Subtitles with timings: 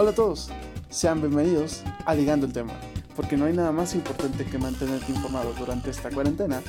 [0.00, 0.48] Hola a todos,
[0.90, 2.72] sean bienvenidos a Ligando el Tema,
[3.16, 6.62] porque no hay nada más importante que mantenerte informado durante esta cuarentena.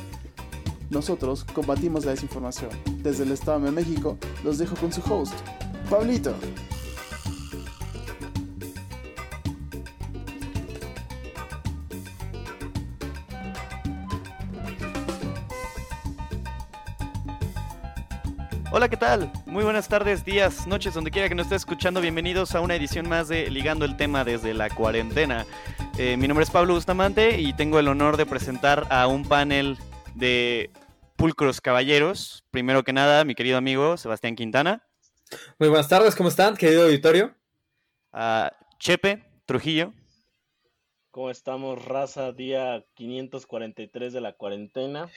[0.89, 2.71] Nosotros combatimos la desinformación.
[3.03, 5.35] Desde el Estado de México los dejo con su host,
[5.91, 6.33] Pablito.
[18.79, 19.29] Hola, ¿qué tal?
[19.45, 21.99] Muy buenas tardes, días, noches, donde quiera que nos esté escuchando.
[21.99, 25.45] Bienvenidos a una edición más de Ligando el tema desde la cuarentena.
[25.97, 29.77] Eh, mi nombre es Pablo Bustamante y tengo el honor de presentar a un panel
[30.15, 30.69] de
[31.17, 32.45] pulcros caballeros.
[32.51, 34.87] Primero que nada, mi querido amigo Sebastián Quintana.
[35.57, 37.35] Muy buenas tardes, ¿cómo están, querido auditorio?
[38.13, 39.91] A Chepe Trujillo.
[41.11, 42.31] ¿Cómo estamos, raza?
[42.31, 45.09] Día 543 de la cuarentena.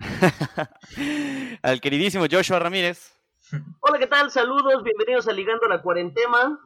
[1.62, 3.12] Al queridísimo Joshua Ramírez.
[3.80, 4.30] Hola, ¿qué tal?
[4.30, 6.58] Saludos, bienvenidos a Ligando la Cuarentena.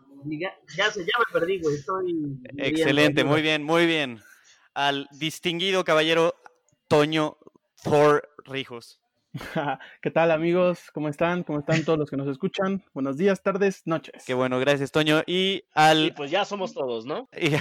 [0.76, 1.76] Ya se llama, perdí, güey.
[1.76, 2.38] Estoy.
[2.56, 4.20] Excelente, muy bien, muy bien.
[4.74, 6.34] Al distinguido caballero
[6.88, 7.36] Toño
[7.82, 9.00] Thor Rijos.
[10.02, 10.90] ¿Qué tal amigos?
[10.92, 11.42] ¿Cómo están?
[11.42, 12.84] ¿Cómo están todos los que nos escuchan?
[12.94, 14.24] Buenos días, tardes, noches.
[14.26, 15.22] Qué bueno, gracias Toño.
[15.26, 16.06] Y al...
[16.06, 17.28] Y pues ya somos todos, ¿no?
[17.36, 17.50] y...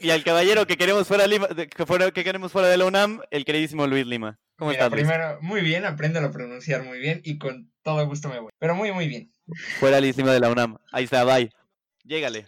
[0.00, 3.20] Y, al, caballero que queremos fuera, Lima, que, fuera, que queremos fuera de la UNAM,
[3.30, 4.38] el queridísimo Luis Lima.
[4.56, 4.90] ¿Cómo estás?
[4.90, 8.50] Primero, muy bien, aprendo a pronunciar muy bien y con todo gusto me voy.
[8.58, 9.32] Pero muy, muy bien.
[9.78, 10.78] Fuera Luis Lima de la UNAM.
[10.92, 11.50] Ahí está, bye.
[12.04, 12.46] Llégale.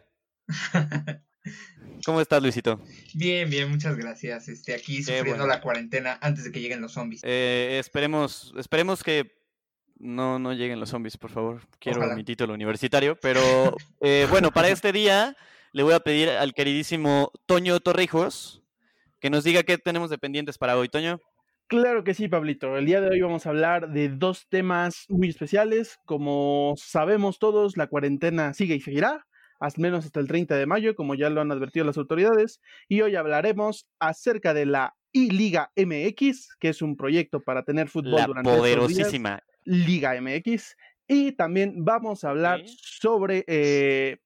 [2.04, 2.80] ¿Cómo estás, Luisito?
[3.14, 4.48] Bien, bien, muchas gracias.
[4.48, 7.20] Este, aquí sufriendo la cuarentena antes de que lleguen los zombies.
[7.24, 9.32] Eh, esperemos, esperemos que
[9.98, 11.60] no, no lleguen los zombies, por favor.
[11.78, 13.16] Quiero mi título universitario.
[13.20, 15.36] Pero eh, bueno, para este día
[15.72, 18.62] le voy a pedir al queridísimo Toño Torrijos
[19.20, 21.20] que nos diga qué tenemos de pendientes para hoy, Toño.
[21.66, 22.76] Claro que sí, Pablito.
[22.76, 25.98] El día de hoy vamos a hablar de dos temas muy especiales.
[26.04, 29.27] Como sabemos todos, la cuarentena sigue y seguirá
[29.60, 33.02] al menos hasta el 30 de mayo, como ya lo han advertido las autoridades, y
[33.02, 38.26] hoy hablaremos acerca de la I-Liga MX, que es un proyecto para tener fútbol la
[38.26, 39.42] durante poderosísima.
[39.64, 40.76] Liga MX,
[41.06, 44.18] y también vamos a hablar sobre eh,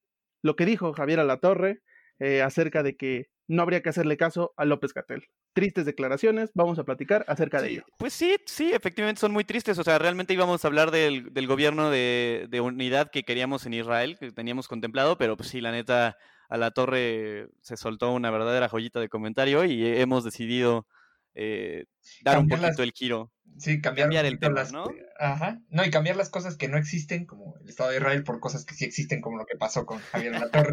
[0.42, 1.80] lo que dijo Javier Alatorre
[2.20, 5.28] eh, acerca de que no habría que hacerle caso a López Catel.
[5.52, 7.84] Tristes declaraciones, vamos a platicar acerca de ello.
[7.98, 9.78] Pues sí, sí, efectivamente son muy tristes.
[9.78, 14.32] O sea, realmente íbamos a hablar del, gobierno de, unidad que queríamos en Israel, que
[14.32, 16.16] teníamos contemplado, pero pues sí, la neta,
[16.48, 20.86] a la torre se soltó una verdadera joyita de comentario y hemos decidido
[21.34, 21.86] eh,
[22.22, 23.30] dar un poquito el giro.
[23.58, 24.90] Sí, cambiar, el tema, ¿no?
[25.18, 25.60] Ajá.
[25.68, 28.64] No, y cambiar las cosas que no existen, como el Estado de Israel, por cosas
[28.64, 30.72] que sí existen, como lo que pasó con Javier La Torre.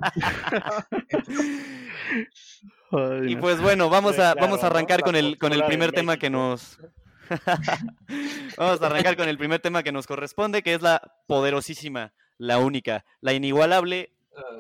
[3.30, 6.32] y pues bueno, vamos a, vamos a arrancar con el, con el primer tema que
[6.32, 6.80] nos.
[8.58, 12.58] vamos a arrancar con el primer tema que nos corresponde, que es la poderosísima, la
[12.58, 14.12] única, la inigualable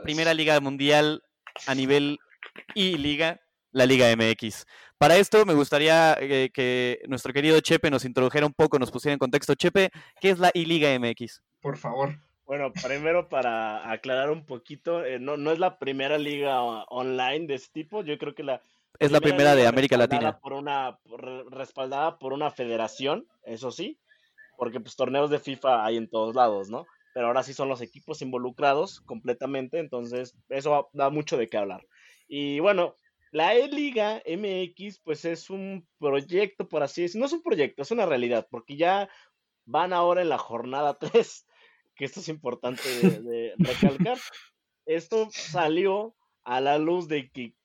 [0.04, 1.24] primera liga mundial
[1.68, 2.20] a nivel
[2.74, 3.42] y liga,
[3.72, 4.66] la Liga MX.
[4.98, 9.14] Para esto me gustaría eh, que nuestro querido Chepe nos introdujera un poco, nos pusiera
[9.14, 9.56] en contexto.
[9.56, 9.90] Chepe,
[10.20, 11.42] ¿qué es la I-Liga MX?
[11.62, 12.20] Por favor.
[12.46, 17.56] Bueno, primero para aclarar un poquito, eh, no, no es la primera liga online de
[17.56, 18.62] este tipo, yo creo que la...
[19.00, 20.38] Es la primera de América Latina.
[20.38, 21.00] Por una,
[21.50, 23.98] respaldada por una federación, eso sí,
[24.58, 26.86] porque pues torneos de FIFA hay en todos lados, ¿no?
[27.14, 31.88] Pero ahora sí son los equipos involucrados completamente, entonces eso da mucho de qué hablar.
[32.28, 32.96] Y bueno,
[33.32, 37.22] la E-Liga MX, pues es un proyecto, por así decirlo.
[37.22, 39.10] No es un proyecto, es una realidad, porque ya
[39.66, 41.48] van ahora en la jornada 3,
[41.96, 42.84] que esto es importante
[43.22, 44.18] de, recalcar.
[44.86, 47.56] Esto salió a la luz de que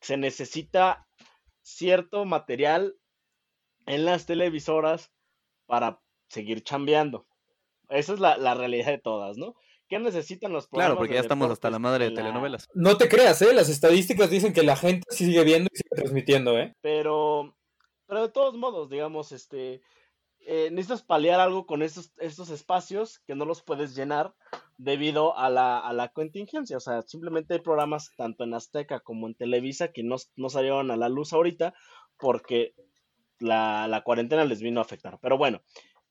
[0.00, 1.06] se necesita
[1.62, 2.96] cierto material
[3.86, 5.12] en las televisoras
[5.66, 7.26] para seguir chambeando.
[7.90, 9.54] Esa es la, la realidad de todas, ¿no?
[9.88, 10.90] ¿Qué necesitan los programas?
[10.90, 12.68] Claro, porque ya estamos hasta la madre de telenovelas.
[12.74, 13.54] No te creas, ¿eh?
[13.54, 16.76] Las estadísticas dicen que la gente sigue viendo y sigue transmitiendo, ¿eh?
[16.82, 17.56] Pero,
[18.06, 19.80] pero de todos modos, digamos, este,
[20.40, 24.34] eh, necesitas paliar algo con estos, estos espacios que no los puedes llenar
[24.76, 26.76] debido a la, a la contingencia.
[26.76, 30.90] O sea, simplemente hay programas tanto en Azteca como en Televisa que no, no salieron
[30.90, 31.74] a la luz ahorita
[32.18, 32.74] porque
[33.40, 35.18] la, la cuarentena les vino a afectar.
[35.20, 35.62] Pero bueno,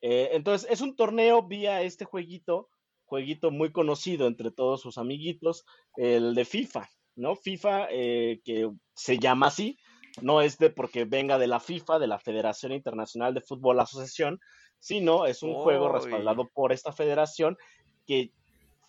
[0.01, 2.69] eh, entonces es un torneo vía este jueguito
[3.07, 5.65] jueguito muy conocido entre todos sus amiguitos,
[5.95, 7.35] el de FIFA, ¿no?
[7.35, 9.79] FIFA, eh, que se llama así,
[10.21, 14.39] no es de porque venga de la FIFA, de la Federación Internacional de Fútbol Asociación,
[14.79, 17.57] sino es un juego respaldado por esta federación
[18.05, 18.31] que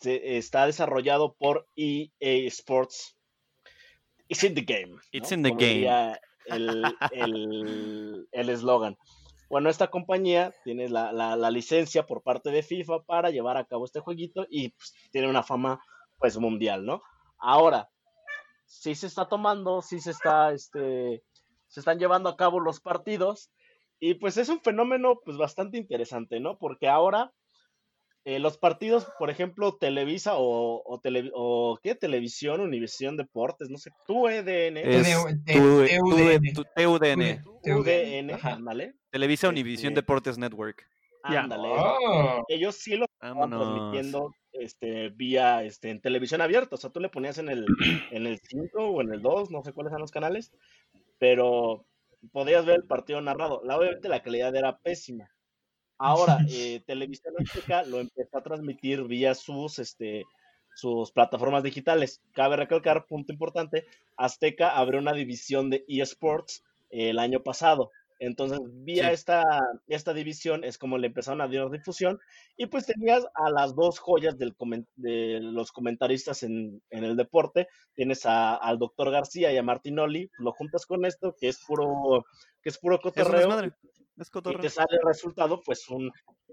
[0.00, 2.08] se, está desarrollado por EA
[2.48, 3.16] Sports.
[4.28, 4.98] It's in the game.
[5.12, 6.16] It's in the game.
[8.32, 8.96] El eslogan.
[9.48, 13.86] Bueno, esta compañía tiene la, la, licencia por parte de FIFA para llevar a cabo
[13.86, 15.80] este jueguito y pues, tiene una fama
[16.18, 17.02] pues mundial, ¿no?
[17.38, 17.88] Ahora,
[18.66, 21.22] sí se está tomando, sí se está, este,
[21.68, 23.50] se están llevando a cabo los partidos
[23.98, 26.58] y pues es un fenómeno pues bastante interesante, ¿no?
[26.58, 27.32] Porque ahora
[28.24, 31.94] eh, los partidos, por ejemplo, Televisa o, o, tele, o ¿qué?
[31.94, 34.76] Televisión, Univisión Deportes, no sé, tu EDN.
[36.76, 37.42] TUDN.
[37.64, 38.97] TUDN, ¿vale?
[39.10, 40.86] Televisa Univisión este Deportes Network.
[41.22, 41.68] Ándale.
[41.70, 42.44] Oh.
[42.48, 46.76] Ellos sí lo estaban transmitiendo este, vía este, en televisión abierta.
[46.76, 47.66] O sea, tú le ponías en el,
[48.10, 50.52] en el 5 o en el 2, no sé cuáles eran los canales,
[51.18, 51.86] pero
[52.32, 53.62] podías ver el partido narrado.
[53.64, 55.30] La, obviamente la calidad era pésima.
[55.98, 60.24] Ahora, eh, Televisión Azteca lo empezó a transmitir vía sus, este,
[60.74, 62.22] sus plataformas digitales.
[62.32, 67.90] Cabe recalcar, punto importante, Azteca abrió una división de eSports eh, el año pasado.
[68.18, 69.42] Entonces, vía esta,
[69.86, 72.18] esta división es como le empezaron a dar difusión
[72.56, 74.56] y pues tenías a las dos joyas del
[74.96, 77.68] de los comentaristas en, en el deporte.
[77.94, 82.24] Tienes a, al doctor García y a Martinoli, lo juntas con esto, que es puro,
[82.62, 83.48] que es puro cotorreo.
[84.16, 86.10] Y te sale el resultado, pues un,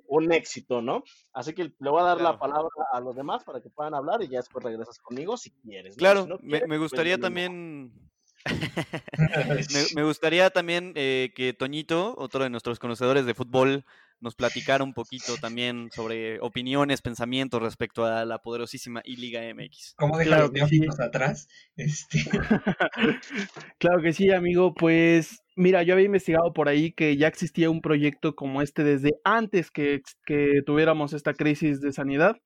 [0.07, 1.03] un éxito, ¿no?
[1.33, 4.21] Así que le voy a dar la palabra a los demás para que puedan hablar
[4.21, 5.95] y ya después regresas conmigo si quieres.
[5.95, 7.91] Claro, me, me, pues, gustaría también
[9.95, 13.85] me, gustaría también eh, que Toñito, otro de nuestros conocedores de fútbol,
[14.21, 19.95] nos platicara un poquito también sobre opiniones, pensamientos respecto a la poderosísima I-Liga MX.
[19.97, 20.81] ¿Cómo dejar los que sí.
[20.99, 21.47] atrás?
[21.75, 22.23] Este...
[23.77, 24.73] claro que sí, amigo.
[24.73, 29.11] Pues mira, yo había investigado por ahí que ya existía un proyecto como este desde
[29.23, 32.37] antes que, que tuviéramos esta crisis de sanidad,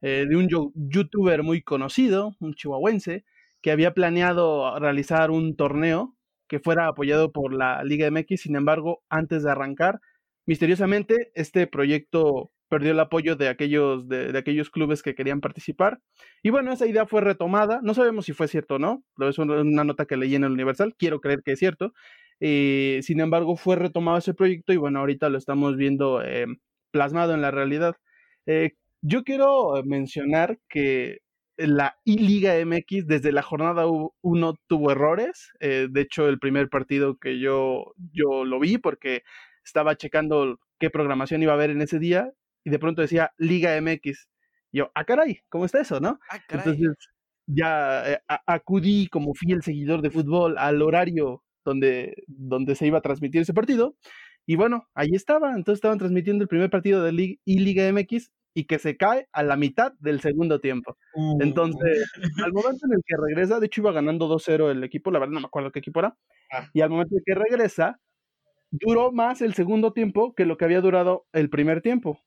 [0.00, 3.24] eh, de un youtuber muy conocido, un chihuahuense,
[3.62, 6.16] que había planeado realizar un torneo
[6.48, 10.00] que fuera apoyado por la Liga MX, sin embargo, antes de arrancar,
[10.46, 16.00] misteriosamente este proyecto perdió el apoyo de aquellos, de, aquellos clubes que querían participar.
[16.42, 17.80] Y bueno, esa idea fue retomada.
[17.82, 19.04] No sabemos si fue cierto o no.
[19.16, 20.94] Lo es una nota que leí en el Universal.
[20.96, 21.92] Quiero creer que es cierto.
[22.38, 26.46] Eh, sin embargo, fue retomado ese proyecto y bueno, ahorita lo estamos viendo eh,
[26.92, 27.96] plasmado en la realidad.
[28.46, 28.72] Eh,
[29.02, 31.18] yo quiero mencionar que
[31.66, 35.50] la I-Liga MX desde la jornada 1 tuvo errores.
[35.60, 39.22] Eh, de hecho, el primer partido que yo, yo lo vi porque
[39.64, 42.32] estaba checando qué programación iba a haber en ese día
[42.64, 44.28] y de pronto decía Liga MX.
[44.72, 46.18] yo, ah, caray, ¿cómo está eso, no?
[46.30, 46.96] Ah, Entonces
[47.46, 53.02] ya eh, acudí como fiel seguidor de fútbol al horario donde, donde se iba a
[53.02, 53.96] transmitir ese partido.
[54.46, 55.50] Y bueno, ahí estaba.
[55.50, 59.56] Entonces estaban transmitiendo el primer partido de I-Liga MX y que se cae a la
[59.56, 60.96] mitad del segundo tiempo.
[61.40, 62.22] Entonces, uh.
[62.44, 65.34] al momento en el que regresa, de hecho iba ganando 2-0 el equipo, la verdad
[65.34, 66.16] no me acuerdo qué equipo era,
[66.52, 66.68] ah.
[66.72, 68.00] y al momento en que regresa,
[68.70, 72.20] duró más el segundo tiempo que lo que había durado el primer tiempo.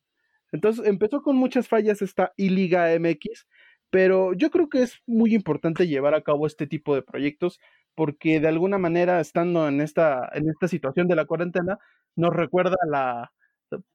[0.52, 3.48] Entonces, empezó con muchas fallas esta I-Liga MX,
[3.90, 7.60] pero yo creo que es muy importante llevar a cabo este tipo de proyectos
[7.96, 11.78] porque de alguna manera, estando en esta, en esta situación de la cuarentena,
[12.16, 13.31] nos recuerda la,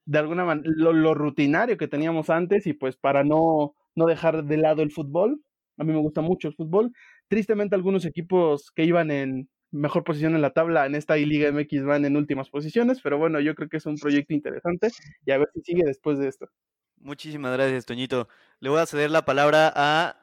[0.05, 4.57] de alguna manera lo, rutinario que teníamos antes y pues para no, no dejar de
[4.57, 5.43] lado el fútbol,
[5.77, 6.93] a mí me gusta mucho el fútbol,
[7.29, 11.85] tristemente algunos equipos que iban en mejor posición en la tabla en esta Liga MX
[11.85, 14.91] van en últimas posiciones, pero bueno, yo creo que es un proyecto interesante
[15.25, 16.49] y a ver si sigue después de esto.
[16.97, 18.29] Muchísimas gracias, Toñito.
[18.61, 20.17] Le voy a ceder la palabra a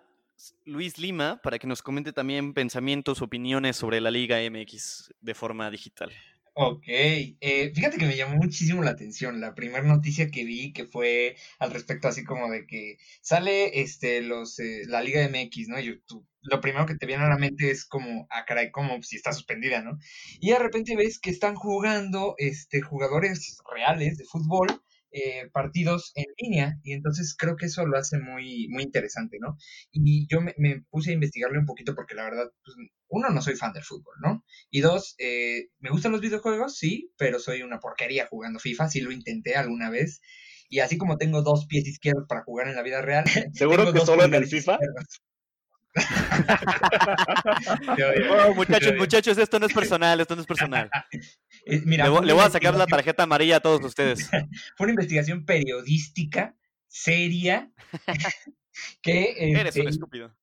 [0.65, 5.69] Luis Lima para que nos comente también pensamientos, opiniones sobre la Liga MX de forma
[5.71, 6.11] digital.
[6.57, 10.85] Ok, eh, fíjate que me llamó muchísimo la atención la primera noticia que vi que
[10.85, 15.79] fue al respecto así como de que sale este los eh, la Liga MX, ¿no?
[15.81, 16.25] YouTube.
[16.41, 19.33] Lo primero que te viene a la mente es como, ah, caray, como si está
[19.33, 19.97] suspendida, ¿no?
[20.39, 24.67] Y de repente ves que están jugando este jugadores reales de fútbol
[25.17, 29.55] eh, partidos en línea y entonces creo que eso lo hace muy, muy interesante, ¿no?
[29.89, 30.53] Y yo me,
[30.89, 32.75] puse a investigarle un poquito porque la verdad, pues,
[33.07, 34.43] uno, no soy fan del fútbol, ¿no?
[34.69, 38.99] Y dos, eh, me gustan los videojuegos, sí, pero soy una porquería jugando FIFA, sí
[38.99, 40.19] lo intenté alguna vez.
[40.67, 43.23] Y así como tengo dos pies izquierdos para jugar en la vida real.
[43.53, 44.79] ¿Seguro que solo en el FIFA?
[48.29, 50.89] Oh, muchachos, muchachos, esto no es personal, esto no es personal.
[51.67, 54.29] Eh, mira, le, voy a sacar la tarjeta amarilla a todos ustedes.
[54.77, 56.55] Fue una investigación periodística,
[56.87, 57.71] seria,
[59.01, 59.33] que...
[59.35, 60.37] Eres un este, estúpido.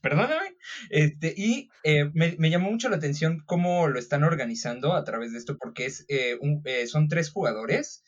[0.00, 0.54] Perdóname.
[0.90, 5.38] Este, y eh, me, llamó mucho la atención cómo lo están organizando a través de
[5.38, 6.38] esto, porque es, eh,
[6.86, 8.04] son tres jugadores.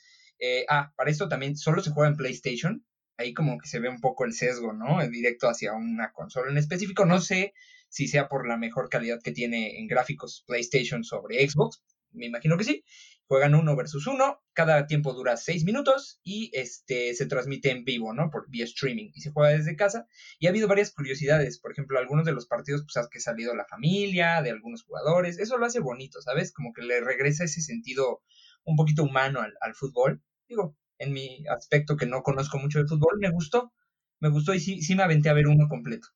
[0.68, 2.84] ah, para esto también solo se juega en PlayStation
[3.18, 5.06] ahí como que se ve un poco el sesgo, ¿no?
[5.08, 7.06] Directo hacia una consola en específico.
[7.06, 7.54] No sé
[7.88, 11.82] si sea por la mejor calidad que tiene en gráficos PlayStation sobre Xbox,
[12.12, 12.84] me imagino que sí.
[13.28, 18.14] juegan uno versus uno, cada tiempo dura seis minutos y este se transmite en vivo,
[18.14, 18.30] ¿no?
[18.30, 20.06] Por vía streaming y se juega desde casa.
[20.38, 23.20] Y ha habido varias curiosidades, por ejemplo, algunos de los partidos, pues has que ha
[23.20, 26.52] salido la familia, de algunos jugadores, eso lo hace bonito, ¿sabes?
[26.52, 28.22] Como que le regresa ese sentido
[28.64, 30.22] un poquito humano al fútbol.
[30.48, 33.72] Digo, en mi aspecto que no conozco mucho de fútbol, me gustó,
[34.20, 36.08] me gustó y sí, sí me aventé a ver uno completo.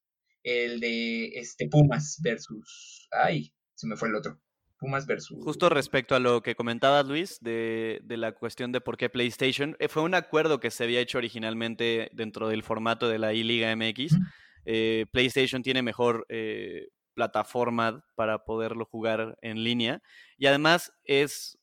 [0.43, 3.09] El de este Pumas versus.
[3.11, 4.41] Ay, se me fue el otro.
[4.79, 5.45] Pumas versus.
[5.45, 9.77] Justo respecto a lo que comentabas, Luis, de, de la cuestión de por qué PlayStation,
[9.79, 13.77] eh, fue un acuerdo que se había hecho originalmente dentro del formato de la I-Liga
[13.77, 14.17] MX.
[14.65, 20.03] Eh, PlayStation tiene mejor eh, plataforma para poderlo jugar en línea
[20.39, 21.59] y además es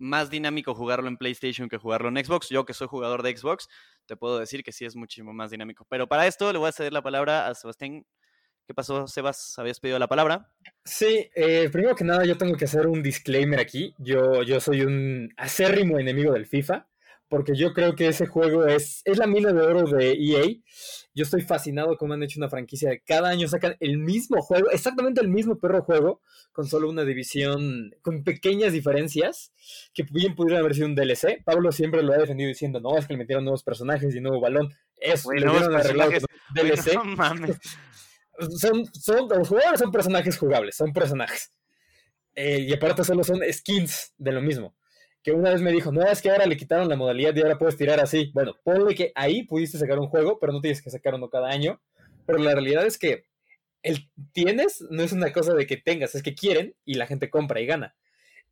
[0.00, 2.48] más dinámico jugarlo en PlayStation que jugarlo en Xbox.
[2.48, 3.68] Yo que soy jugador de Xbox,
[4.06, 5.86] te puedo decir que sí es muchísimo más dinámico.
[5.88, 8.04] Pero para esto le voy a ceder la palabra a Sebastián.
[8.66, 9.58] ¿Qué pasó, Sebas?
[9.58, 10.52] ¿Habías pedido la palabra?
[10.84, 13.94] Sí, eh, primero que nada yo tengo que hacer un disclaimer aquí.
[13.98, 16.86] Yo, yo soy un acérrimo enemigo del FIFA,
[17.28, 20.46] porque yo creo que ese juego es, es la mina de oro de EA.
[21.14, 25.20] Yo estoy fascinado cómo han hecho una franquicia cada año sacan el mismo juego, exactamente
[25.20, 29.52] el mismo perro juego, con solo una división, con pequeñas diferencias,
[29.92, 31.42] que bien pudieran haber sido un DLC.
[31.44, 34.40] Pablo siempre lo ha defendido diciendo, no, es que le metieron nuevos personajes y nuevo
[34.40, 34.72] balón.
[34.96, 36.12] Eso, le dieron arreglado
[36.94, 37.58] No mames.
[38.58, 41.52] son, son, los jugadores son personajes jugables, son personajes.
[42.34, 44.74] Eh, y aparte solo son skins de lo mismo.
[45.28, 47.58] Que una vez me dijo, no, es que ahora le quitaron la modalidad y ahora
[47.58, 48.30] puedes tirar así.
[48.32, 51.48] Bueno, ponle que ahí pudiste sacar un juego, pero no tienes que sacar uno cada
[51.50, 51.82] año.
[52.24, 53.26] Pero la realidad es que
[53.82, 57.28] el tienes no es una cosa de que tengas, es que quieren y la gente
[57.28, 57.94] compra y gana.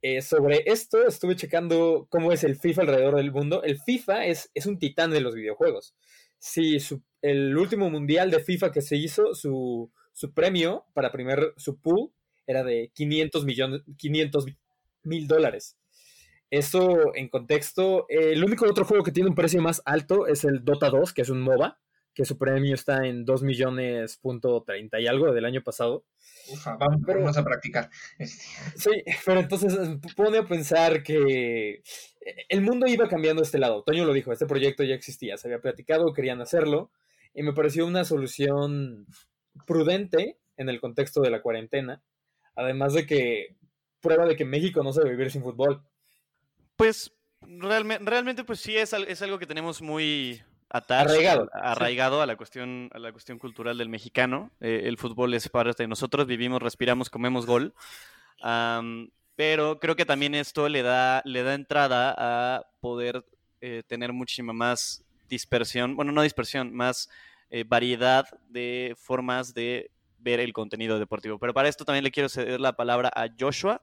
[0.03, 3.63] Eh, sobre esto estuve checando cómo es el FIFA alrededor del mundo.
[3.63, 5.95] El FIFA es, es un titán de los videojuegos.
[6.39, 11.81] Su- el último mundial de FIFA que se hizo, su, su premio para primer, su
[11.81, 12.13] pool
[12.47, 14.45] era de 500 millones, 500
[15.05, 15.79] mil dólares.
[16.51, 20.45] Eso en contexto, eh, el único otro juego que tiene un precio más alto es
[20.45, 21.79] el Dota 2, que es un MOBA,
[22.15, 26.05] que su premio está en 2 millones punto 30 y algo del año pasado.
[26.53, 27.91] Ufa, vamos, Pero- vamos a practicar.
[28.19, 28.45] Este,
[28.77, 28.91] Sí,
[29.25, 31.83] pero entonces eh, pone a pensar que
[32.49, 33.83] el mundo iba cambiando a este lado.
[33.83, 36.91] Toño lo dijo, este proyecto ya existía, se había platicado, querían hacerlo,
[37.35, 39.07] y me pareció una solución
[39.67, 42.03] prudente en el contexto de la cuarentena,
[42.55, 43.57] además de que
[44.01, 45.83] prueba de que México no sabe vivir sin fútbol.
[46.77, 51.73] Pues realme- realmente, pues sí es, al- es algo que tenemos muy attached, Arraigado, a-
[51.73, 54.51] arraigado a la cuestión a la cuestión cultural del mexicano.
[54.61, 57.75] Eh, el fútbol es parte de nosotros, vivimos, respiramos, comemos gol.
[58.43, 63.25] Am, pero creo que también esto le da le da entrada a poder
[63.61, 67.09] eh, tener muchísima más dispersión, bueno, no dispersión, más
[67.51, 71.39] eh, variedad de formas de ver el contenido deportivo.
[71.39, 73.81] Pero para esto también le quiero ceder la palabra a Joshua,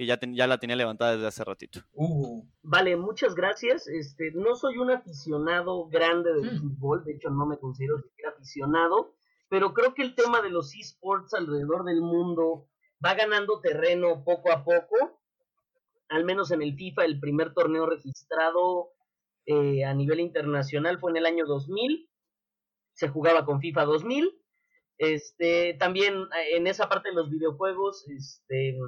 [0.00, 1.80] que ya, ten- ya la tenía levantada desde hace ratito.
[1.92, 3.86] uh, Vale, muchas gracias.
[3.86, 6.58] Este, no soy un aficionado grande del Mm.
[6.78, 9.14] fútbol, de hecho no me considero siquiera aficionado,
[9.50, 12.66] pero creo que el tema de los esports alrededor del mundo
[13.04, 15.20] va ganando terreno poco a poco.
[16.08, 18.92] Al menos en el FIFA, el primer torneo registrado
[19.44, 22.08] eh, a nivel internacional fue en el año 2000.
[22.94, 24.30] Se jugaba con FIFA 2000.
[24.96, 28.78] Este, también eh, en esa parte de los videojuegos, este,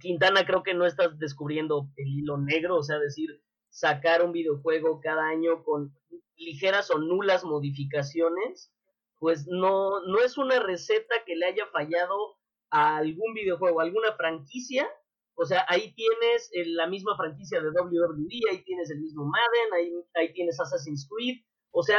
[0.00, 5.00] Quintana creo que no estás descubriendo el hilo negro, o sea, decir, sacar un videojuego
[5.00, 5.94] cada año con
[6.36, 8.72] ligeras o nulas modificaciones,
[9.18, 12.36] pues no, no es una receta que le haya fallado
[12.70, 14.88] a algún videojuego, a alguna franquicia.
[15.34, 19.72] O sea, ahí tienes eh, la misma franquicia de WWE, ahí tienes el mismo Madden,
[19.74, 21.38] ahí, ahí tienes Assassin's Creed.
[21.70, 21.98] O sea,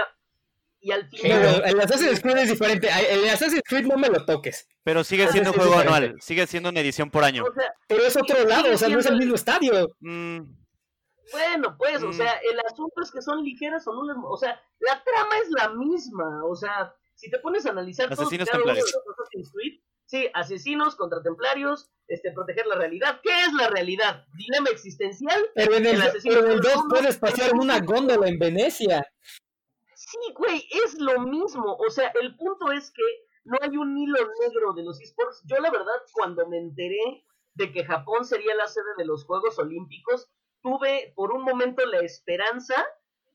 [0.82, 1.40] y al final...
[1.42, 2.88] Pero el Assassin's Creed es diferente.
[3.10, 4.68] El Assassin's Creed no me lo toques.
[4.84, 7.44] Pero sigue siendo juego anual, sigue siendo una edición por año.
[7.44, 9.88] o sea, Pero es otro lado, o sea, no es el mismo estadio.
[10.00, 10.40] Mm,
[11.32, 12.14] Bueno, pues, o Mm.
[12.14, 15.70] sea, el asunto es que son ligeras o nulas, o sea, la trama es la
[15.70, 18.92] misma, o sea, si te pones a analizar Asesinos uno de templarios.
[19.06, 19.74] los Assassin's Creed,
[20.08, 23.20] sí, asesinos contra templarios, este, proteger la realidad.
[23.22, 24.26] ¿Qué es la realidad?
[24.34, 25.40] Dilema existencial.
[25.54, 27.60] Pero en el, El asesino pero en el del 2 mundo puedes es pasear en
[27.60, 29.06] una un- góndola en Venecia.
[30.36, 31.76] Güey, es lo mismo.
[31.76, 33.04] O sea, el punto es que
[33.44, 35.42] no hay un hilo negro de los esports.
[35.46, 39.58] Yo, la verdad, cuando me enteré de que Japón sería la sede de los Juegos
[39.60, 40.30] Olímpicos,
[40.62, 42.76] tuve por un momento la esperanza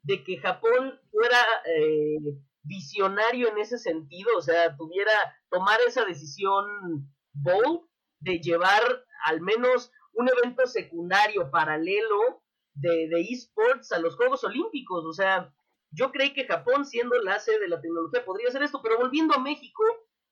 [0.02, 2.18] de que Japón fuera eh,
[2.62, 5.12] visionario en ese sentido, o sea, tuviera,
[5.50, 7.80] tomar esa decisión bold
[8.20, 8.82] de llevar
[9.24, 12.42] al menos un evento secundario paralelo
[12.74, 15.52] de, de esports a los Juegos Olímpicos, o sea,
[15.94, 19.34] yo creí que Japón, siendo la sede de la tecnología, podría hacer esto, pero volviendo
[19.34, 19.82] a México,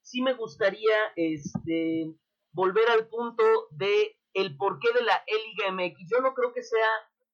[0.00, 2.12] sí me gustaría este,
[2.52, 6.08] volver al punto de el porqué de la E-Liga MX.
[6.10, 6.88] Yo no creo que sea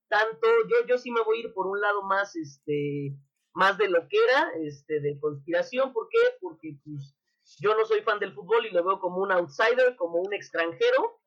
[0.08, 3.16] tanto, yo, yo sí me voy a ir por un lado más, este,
[3.54, 5.92] más de lo que era, este, de conspiración.
[5.92, 6.18] ¿Por qué?
[6.40, 7.14] Porque pues
[7.60, 11.17] yo no soy fan del fútbol y lo veo como un outsider, como un extranjero.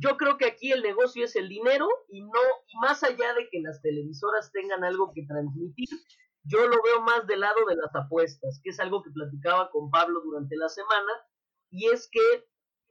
[0.00, 2.40] Yo creo que aquí el negocio es el dinero y no,
[2.80, 5.88] más allá de que las televisoras tengan algo que transmitir,
[6.44, 9.90] yo lo veo más del lado de las apuestas, que es algo que platicaba con
[9.90, 11.12] Pablo durante la semana,
[11.70, 12.46] y es que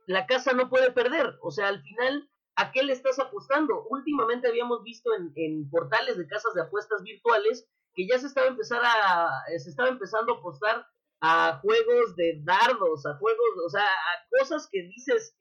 [0.06, 1.38] la casa no puede perder.
[1.42, 3.86] O sea, al final, ¿a qué le estás apostando?
[3.90, 8.48] Últimamente habíamos visto en, en portales de casas de apuestas virtuales que ya se estaba
[8.48, 10.86] empezar a, se estaba empezando a apostar
[11.20, 15.36] a juegos de dardos, a juegos, o sea, a cosas que dices,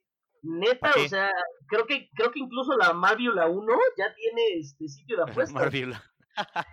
[0.47, 1.31] neta, o sea,
[1.67, 5.53] creo que, creo que incluso la Marviola 1 ya tiene este sitio de apuestas.
[5.53, 6.03] Marviola.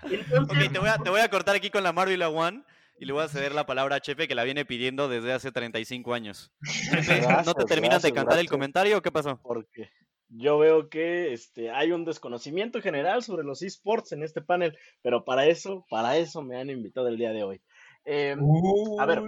[0.02, 0.72] Entonces...
[0.72, 2.64] te, voy a, te voy a cortar aquí con la Marviola 1
[2.98, 5.52] y le voy a ceder la palabra a Chepe que la viene pidiendo desde hace
[5.52, 6.52] 35 años.
[7.46, 9.40] ¿no te terminas de cantar el comentario o qué pasó?
[9.42, 9.90] Porque
[10.28, 15.24] yo veo que este, hay un desconocimiento general sobre los esports en este panel, pero
[15.24, 17.60] para eso, para eso me han invitado el día de hoy.
[18.04, 18.36] Eh,
[18.98, 19.22] a ver,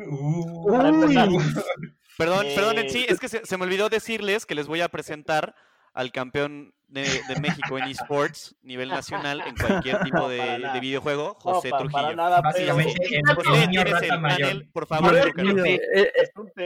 [0.68, 1.28] para empezar.
[2.16, 5.54] Perdón, perdón, sí, es que se, se, me olvidó decirles que les voy a presentar
[5.92, 11.34] al campeón de, de México en esports, nivel nacional, en cualquier tipo de, de videojuego,
[11.40, 12.02] José no, Trujillo.
[12.02, 12.94] Para nada, Básicamente,
[13.24, 13.54] pero...
[13.54, 14.66] el Mayor.
[14.72, 15.80] por favor, el,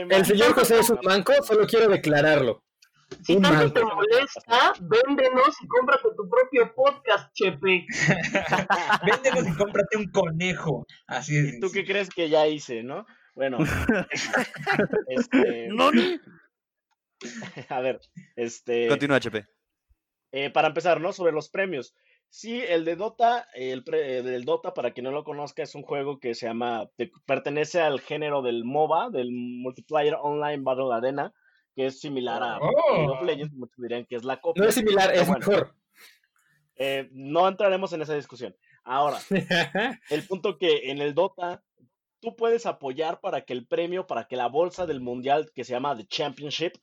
[0.09, 2.63] el señor José es un manco, solo quiero declararlo.
[3.23, 7.85] Si tanto te molesta, véndenos y cómprate tu propio podcast, Chepe.
[9.05, 10.85] Véndenos y cómprate un conejo.
[11.07, 11.53] Así es.
[11.55, 13.05] ¿Y tú qué crees que ya hice, no?
[13.35, 13.57] Bueno,
[15.07, 15.69] este,
[17.69, 17.99] a ver,
[18.35, 19.45] este, Continúa, Chepe.
[20.31, 21.13] eh, para empezar, ¿no?
[21.13, 21.93] Sobre los premios.
[22.29, 25.81] Sí, el de Dota, el, pre- del Dota, para quien no lo conozca, es un
[25.83, 31.33] juego que se llama, te- pertenece al género del MOBA, del Multiplayer Online Battle Arena,
[31.75, 33.11] que es similar a Oh.
[33.13, 34.63] Of Legends, muchos dirían que es la copia.
[34.63, 35.75] No es similar, pero es bueno, mejor.
[36.77, 38.55] eh, no entraremos en esa discusión.
[38.85, 39.17] Ahora,
[40.09, 41.61] el punto que en el Dota
[42.21, 45.73] tú puedes apoyar para que el premio, para que la bolsa del mundial que se
[45.73, 46.73] llama The Championship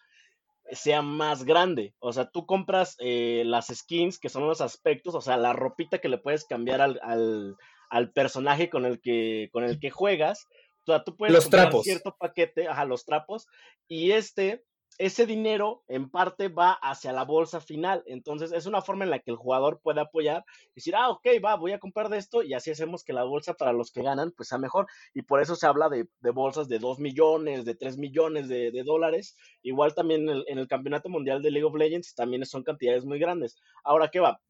[0.70, 1.94] sea más grande.
[1.98, 5.98] O sea, tú compras eh, las skins, que son los aspectos, o sea, la ropita
[5.98, 7.57] que le puedes cambiar al, al,
[7.88, 10.46] al personaje con el que, con el que juegas.
[10.87, 11.85] O sea, tú puedes Los comprar trapos.
[11.85, 13.46] cierto paquete, ajá, los trapos,
[13.88, 14.64] y este,
[14.98, 18.02] ese dinero en parte va hacia la bolsa final.
[18.06, 21.26] Entonces, es una forma en la que el jugador puede apoyar y decir, ah, ok,
[21.44, 24.02] va, voy a comprar de esto, y así hacemos que la bolsa para los que
[24.02, 24.87] ganan, pues sea mejor.
[25.14, 28.82] Y por eso se habla de, de bolsas de 2 millones, de 3 millones de,
[28.84, 29.37] dólares.
[29.62, 33.04] Igual también en el, en el Campeonato Mundial de League of Legends también son cantidades
[33.04, 33.56] muy grandes.
[33.84, 34.40] Ahora, ¿qué va?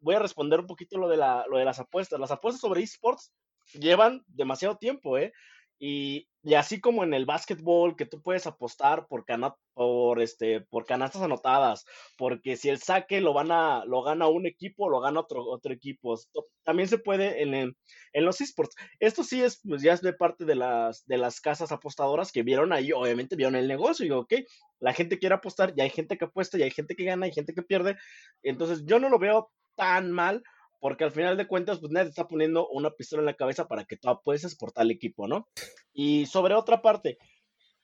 [0.00, 2.18] Voy a responder un poquito lo de, la, lo de las apuestas.
[2.18, 3.32] Las apuestas sobre esports
[3.74, 5.32] llevan demasiado tiempo, ¿eh?
[5.78, 10.60] Y, y así como en el básquetbol, que tú puedes apostar por, cana por, este,
[10.62, 11.84] por canastas anotadas,
[12.16, 16.14] porque si el saque lo, gana un equipo, lo gana otro, equipo.
[16.64, 17.76] También se puede en, el-
[18.12, 18.74] en los esports.
[19.00, 21.04] Esto sí es, pues ya es de parte de las,
[21.40, 24.34] casas apostadoras que vieron ahí, obviamente vieron el negocio y digo, ok,
[24.80, 27.32] la gente quiere apostar, y hay gente que apuesta, y hay gente que gana, y
[27.32, 27.96] gente que pierde.
[28.42, 30.42] Entonces yo no lo veo tan mal,
[30.80, 33.66] porque al final de cuentas, pues nadie te está poniendo una pistola en la cabeza
[33.68, 35.48] para que tú apuestes por tal equipo, ¿no?
[35.92, 37.18] Y sobre otra parte,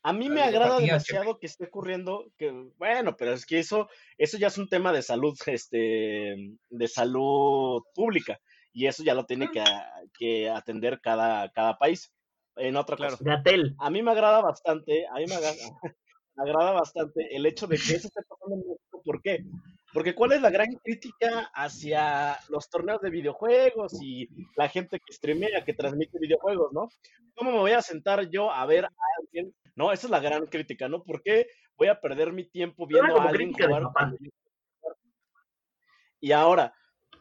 [0.02, 4.37] a mí me agrada demasiado que esté ocurriendo, que bueno, pero es que eso, eso
[4.37, 6.37] ya es un tema de salud, este,
[6.68, 8.38] de salud pública,
[8.72, 9.64] y eso ya lo tiene que,
[10.18, 12.12] que atender cada, cada país.
[12.57, 13.16] En otra Claro.
[13.18, 13.24] cosa.
[13.24, 13.74] Gatel.
[13.78, 15.54] A mí me agrada bastante, a mí me agrada,
[16.37, 19.02] me agrada bastante el hecho de que eso esté pasando en México.
[19.04, 19.38] ¿Por qué?
[19.94, 25.12] Porque ¿cuál es la gran crítica hacia los torneos de videojuegos y la gente que
[25.12, 26.88] streamea, que transmite videojuegos, ¿no?
[27.37, 29.54] ¿Cómo me voy a sentar yo a ver a alguien?
[29.76, 31.04] No, esa es la gran crítica, ¿no?
[31.04, 33.85] ¿Por qué voy a perder mi tiempo viendo a alguien jugar?
[36.18, 36.74] Y ahora,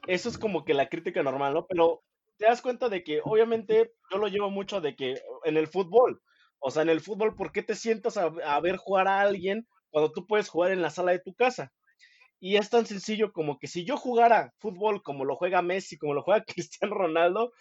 [0.07, 1.67] eso es como que la crítica normal, ¿no?
[1.67, 2.01] Pero
[2.37, 6.23] te das cuenta de que obviamente yo lo llevo mucho de que en el fútbol,
[6.57, 9.67] o sea, en el fútbol, ¿por qué te sientas a, a ver jugar a alguien
[9.91, 11.71] cuando tú puedes jugar en la sala de tu casa?
[12.45, 16.13] Y es tan sencillo como que si yo jugara fútbol como lo juega Messi, como
[16.13, 17.53] lo juega Cristiano Ronaldo,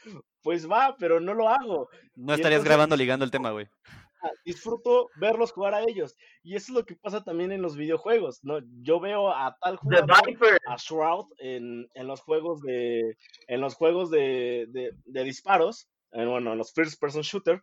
[0.43, 1.89] pues va, pero no lo hago.
[2.17, 3.69] No Y estarías entonces- grabando ligando el tema, güey.
[4.25, 6.17] Ah, disfruto verlos jugar a ellos.
[6.43, 8.59] Y eso es lo que pasa también en los videojuegos, ¿no?
[8.83, 10.11] Yo veo a tal jugador,
[10.67, 13.17] a Shroud en, en los juegos de
[13.47, 17.63] en los juegos de, de, de disparos, eh, bueno, en los first person shooter,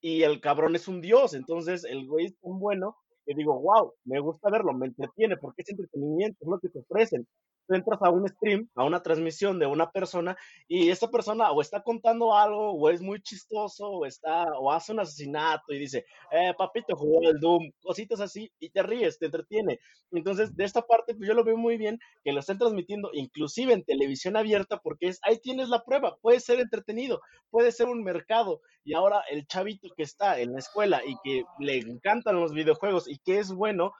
[0.00, 3.92] y el cabrón es un dios, entonces el güey es tan bueno que digo, wow,
[4.04, 7.26] me gusta verlo, me entretiene, porque es entretenimiento, es lo que te ofrecen.
[7.66, 10.36] Tú entras a un stream, a una transmisión de una persona
[10.68, 14.92] y esta persona o está contando algo o es muy chistoso o está o hace
[14.92, 19.26] un asesinato y dice, eh, papito jugó el Doom, cositas así y te ríes, te
[19.26, 19.80] entretiene.
[20.12, 23.72] Entonces, de esta parte pues yo lo veo muy bien que lo estén transmitiendo inclusive
[23.72, 28.02] en televisión abierta porque es ahí tienes la prueba, puede ser entretenido, puede ser un
[28.02, 32.52] mercado y ahora el chavito que está en la escuela y que le encantan los
[32.52, 33.92] videojuegos y que es bueno,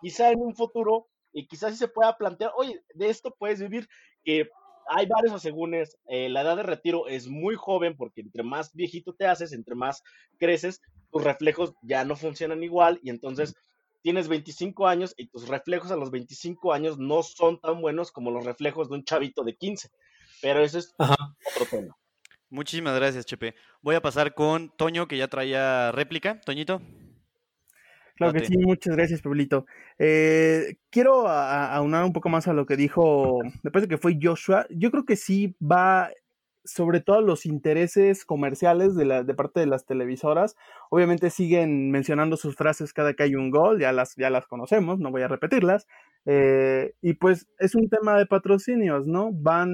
[0.00, 3.88] quizá en un futuro y quizás sí se pueda plantear, oye, de esto puedes vivir,
[4.24, 4.48] que
[4.90, 9.14] hay varios asegúnes, eh, la edad de retiro es muy joven porque entre más viejito
[9.14, 10.02] te haces, entre más
[10.38, 13.54] creces, tus reflejos ya no funcionan igual y entonces
[14.02, 18.30] tienes 25 años y tus reflejos a los 25 años no son tan buenos como
[18.30, 19.90] los reflejos de un chavito de 15.
[20.40, 21.96] Pero eso es otro tema.
[22.50, 23.54] Muchísimas gracias, Chepe.
[23.82, 26.40] Voy a pasar con Toño, que ya traía réplica.
[26.40, 26.80] Toñito.
[28.18, 29.64] Claro que sí, muchas gracias, Pablito.
[29.96, 34.66] Eh, quiero aunar un poco más a lo que dijo, me parece que fue Joshua.
[34.70, 36.10] Yo creo que sí va
[36.64, 40.56] sobre todo los intereses comerciales de, la, de parte de las televisoras.
[40.90, 44.98] Obviamente siguen mencionando sus frases cada que hay un gol, ya las, ya las conocemos,
[44.98, 45.86] no voy a repetirlas.
[46.26, 49.30] Eh, y pues es un tema de patrocinios, ¿no?
[49.32, 49.72] Van,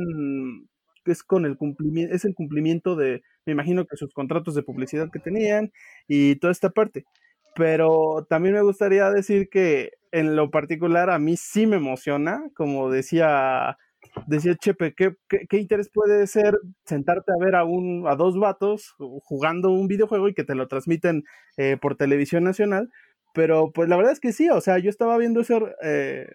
[1.07, 5.11] es con el cumplimiento, es el cumplimiento de, me imagino que sus contratos de publicidad
[5.11, 5.73] que tenían
[6.07, 7.07] y toda esta parte
[7.55, 12.91] pero también me gustaría decir que en lo particular a mí sí me emociona, como
[12.91, 13.77] decía,
[14.27, 18.95] decía Chepe, ¿qué, qué, interés puede ser sentarte a ver a, un, a dos vatos
[18.99, 21.25] jugando un videojuego y que te lo transmiten
[21.57, 22.91] eh, por televisión nacional?
[23.35, 26.27] Pero pues la verdad es que sí, o sea, yo estaba viendo ese, eh,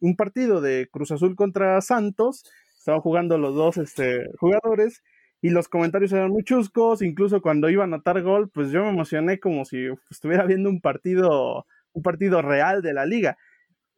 [0.00, 2.42] un partido de Cruz Azul contra Santos,
[2.76, 5.02] estaban jugando los dos este, jugadores
[5.40, 8.90] y los comentarios eran muy chuscos, incluso cuando iba a anotar gol, pues yo me
[8.90, 13.38] emocioné como si estuviera viendo un partido, un partido real de la liga,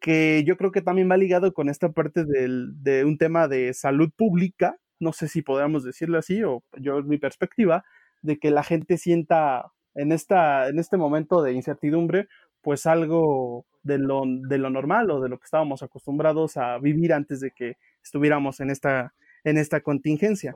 [0.00, 3.72] que yo creo que también va ligado con esta parte del, de un tema de
[3.74, 7.84] salud pública, no sé si podríamos decirlo así, o yo es mi perspectiva,
[8.22, 12.28] de que la gente sienta en, esta, en este momento de incertidumbre,
[12.60, 17.14] pues algo de lo, de lo normal o de lo que estábamos acostumbrados a vivir
[17.14, 20.54] antes de que estuviéramos en esta, en esta contingencia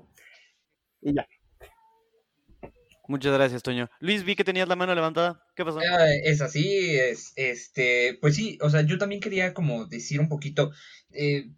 [1.05, 1.29] y ya.
[3.07, 3.90] Muchas gracias, Toño.
[4.01, 5.45] Luis, vi que tenías la mano levantada.
[5.55, 5.79] ¿Qué pasó?
[5.79, 10.31] Ah, es así, es, este, pues sí, o sea, yo también quería como decir un
[10.31, 10.73] poquito,
[11.12, 11.51] eh,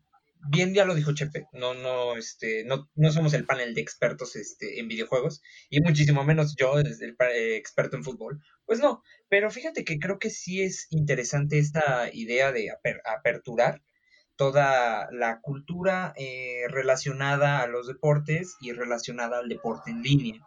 [0.51, 4.35] bien ya lo dijo Chepe, no, no, este, no, no somos el panel de expertos
[4.35, 9.49] este, en videojuegos, y muchísimo menos yo, el eh, experto en fútbol, pues no, pero
[9.49, 12.73] fíjate que creo que sí es interesante esta idea de
[13.05, 13.83] aperturar
[14.37, 20.41] toda la cultura eh, relacionada a los deportes y relacionada al deporte en línea.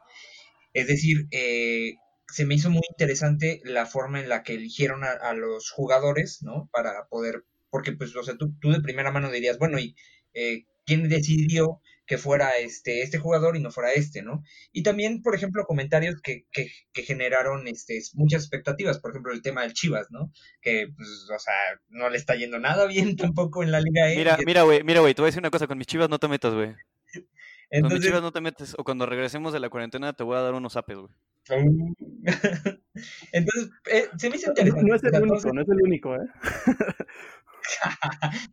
[0.73, 1.95] Es decir, eh,
[2.27, 6.69] se me hizo muy interesante la forma en la que eligieron a, los jugadores, ¿no?
[6.71, 9.95] Para poder, porque pues, o sea, tú, tú de primera mano dirías, bueno, ¿y
[10.33, 14.43] eh, quién decidió que fuera este, este jugador y no fuera este, ¿no?
[14.71, 16.71] Y también, por ejemplo, comentarios que, que,
[17.03, 20.31] generaron este, muchas expectativas, por ejemplo, el tema del Chivas, ¿no?
[20.59, 21.53] Que, pues, o sea,
[21.89, 24.17] no le está yendo nada bien tampoco en la Liga E.
[24.17, 26.17] Mira, mira, güey, mira, güey, te voy a decir una cosa, con mis Chivas no
[26.17, 26.75] te metas, güey.
[27.71, 30.41] Con mis Chivas no te metes, o cuando regresemos de la cuarentena te voy a
[30.41, 31.13] dar unos apes, güey.
[33.31, 34.83] Entonces, eh, se me hizo interesante.
[34.83, 36.27] No es el único, no es el único, ¿eh?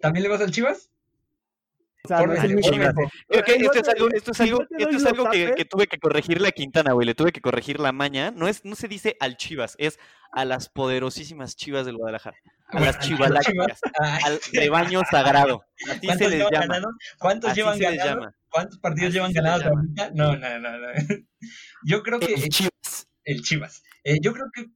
[0.00, 0.90] ¿También le vas al Chivas?
[2.10, 6.52] Esto es algo, esto es algo, esto es algo que, que, tuve que corregirle a
[6.52, 7.06] Quintana, güey.
[7.06, 8.30] Le tuve que corregir la maña.
[8.30, 9.98] No, es, no se dice al Chivas, es
[10.32, 12.36] a las poderosísimas Chivas del Guadalajara.
[12.68, 13.80] A las chivalácticas.
[14.24, 15.64] al rebaño sagrado.
[15.88, 16.80] Así se les llama.
[17.18, 18.34] ¿Cuántos llevan ganados?
[18.50, 19.64] ¿Cuántos partidos llevan ganados
[20.14, 20.88] No, no, no, no.
[21.84, 22.34] Yo creo que.
[22.34, 23.08] El Chivas.
[23.24, 23.82] El Chivas.
[24.04, 24.66] Eh, yo creo que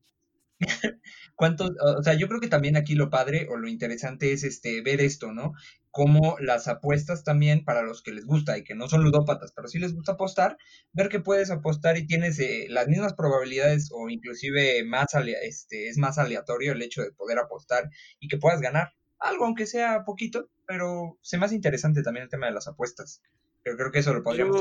[1.40, 4.83] ¿Cuántos, o sea, yo creo que también aquí lo padre o lo interesante es este
[4.83, 5.55] ver esto, ¿no?
[5.90, 9.66] Como las apuestas también para los que les gusta y que no son ludópatas, pero
[9.66, 10.59] sí les gusta apostar,
[10.92, 15.07] ver que puedes apostar y tienes eh, las mismas probabilidades o inclusive más
[15.40, 19.64] este es más aleatorio el hecho de poder apostar y que puedas ganar algo aunque
[19.64, 23.22] sea poquito, pero se me hace interesante también el tema de las apuestas.
[23.62, 24.61] Pero creo que eso lo podríamos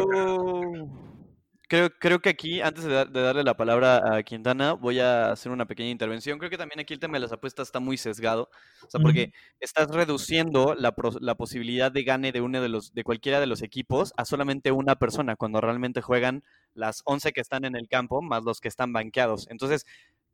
[1.69, 5.67] Creo, creo que aquí, antes de, darle la palabra a Quintana, voy a hacer una
[5.67, 6.39] pequeña intervención.
[6.39, 8.49] Creo que también aquí el tema de las apuestas está muy sesgado.
[8.83, 13.03] O sea, porque estás reduciendo la, la, posibilidad de gane de uno de los, de
[13.03, 17.63] cualquiera de los equipos a solamente una persona, cuando realmente juegan las 11 que están
[17.65, 19.47] en el campo, más los que están banqueados.
[19.51, 19.85] Entonces,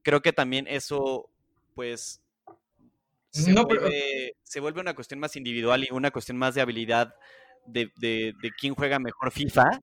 [0.04, 1.30] creo que también eso,
[1.74, 2.22] pues,
[3.32, 7.14] se, vuelve, se vuelve una cuestión más individual y una cuestión más de habilidad
[7.66, 9.82] de, de, de quién juega mejor FIFA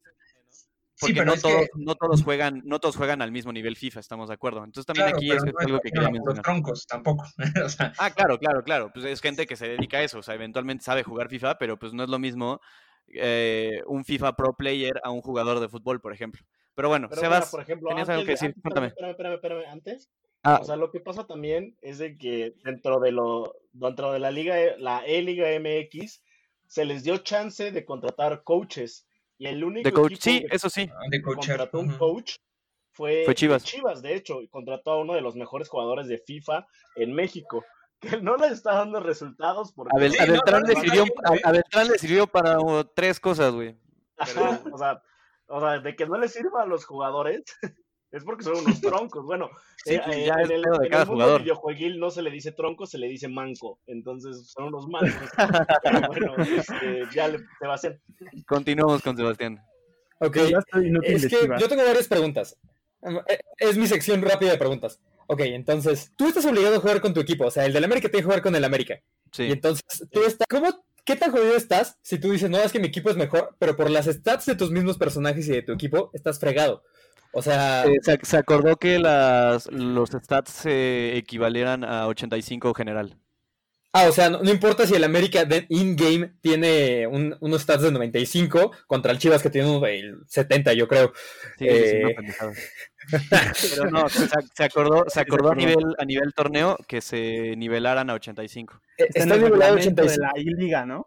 [1.02, 4.00] porque pero no, todos, que- no todos juegan, no todos juegan al mismo nivel FIFA,
[4.00, 4.58] estamos de acuerdo.
[4.64, 6.42] Entonces también Claro, aquí es, no es algo que quería mencionar.
[6.42, 7.24] troncos tampoco.
[7.66, 8.90] o sea, Ah, claro, claro, claro.
[8.92, 10.18] Pues es gente que se dedica a eso.
[10.18, 12.60] O sea, eventualmente sabe jugar FIFA, pero pues no es lo mismo
[13.08, 16.42] eh, un FIFA Pro Player a un jugador de fútbol, por ejemplo.
[16.74, 18.62] Pero bueno, Pero mira, Sebas, por ejemplo, tenías antes algo que de- decir.
[18.62, 18.86] Cuéntame.
[18.86, 20.10] espérame, espérame, espérame, espérame, antes.
[20.44, 24.18] Ah, O sea, lo que pasa también es de que dentro de lo dentro de
[24.18, 26.22] la liga E- la E-Liga MX
[26.66, 29.06] se les dio chance de contratar coaches
[29.42, 30.12] y el único de coach.
[30.12, 30.90] equipo Sí, que eso sí.
[31.10, 31.56] de coachar.
[31.58, 32.36] contrató un coach
[32.94, 33.64] fue, Fue Chivas.
[33.64, 37.64] Chivas, de hecho, y contrató a uno de los mejores jugadores de FIFA en México,
[38.00, 41.88] que no le está dando resultados porque A, Bel- Beltrán le sirvió, a, a Beltrán
[41.88, 43.76] le sirvió para uh, tres cosas, güey.
[44.18, 45.02] Ajá, o sea,
[45.46, 47.44] o sea, de que no le sirva a los jugadores
[48.12, 49.24] es porque son unos troncos.
[49.24, 49.50] Bueno,
[49.84, 51.40] Sí, eh, pues eh, en el, de en cada el mundo jugador.
[51.40, 53.80] videojueguil no se le dice tronco, se le dice manco.
[53.86, 55.28] Entonces son unos mancos.
[55.82, 58.00] Pero bueno, este, ya le, se va a hacer.
[58.46, 59.60] Continuamos con Sebastián.
[60.20, 62.56] Ok, Ya estoy inútil es que yo tengo varias preguntas.
[63.28, 65.00] Eh, Es mi sección rápida de preguntas.
[65.26, 68.08] Ok, entonces, tú estás obligado a jugar con tu equipo, o sea, el del América
[68.08, 69.00] tiene que jugar con el América.
[69.32, 69.44] Sí.
[69.44, 72.78] Y entonces, tú estás, ¿cómo, qué tan jodido estás si tú dices, no, es que
[72.78, 75.72] mi equipo es mejor, pero por las stats de tus mismos personajes y de tu
[75.72, 76.82] equipo, estás fregado?
[77.32, 83.16] O sea, Eh, se, se acordó que las, los stats se equivalieran a 85 general.
[83.94, 87.90] ah, o sea, no, no importa si el América in-game tiene un- unos stats de
[87.92, 91.12] 95 contra el Chivas que tiene un el 70, yo creo.
[91.58, 92.52] Sí, sí, sí, Eh, pendejada.
[93.74, 98.08] Pero no, se, se acordó, se acordó a nivel, a nivel torneo que se nivelaran
[98.10, 98.80] a 85.
[98.98, 100.10] Eh, Está en Está el nivelado reglamento 85.
[100.10, 101.06] de la I-Liga, ¿no?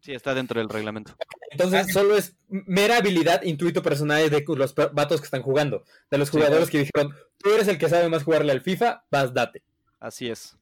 [0.00, 1.14] Sí, está dentro del reglamento.
[1.50, 5.84] Entonces, solo es mera habilidad, intuito personal de los vatos que están jugando.
[6.10, 9.04] De los Sí, jugadores que dijeron, tú eres el que sabe más jugarle al FIFA,
[9.10, 9.62] vas, date.
[9.98, 10.56] Así es.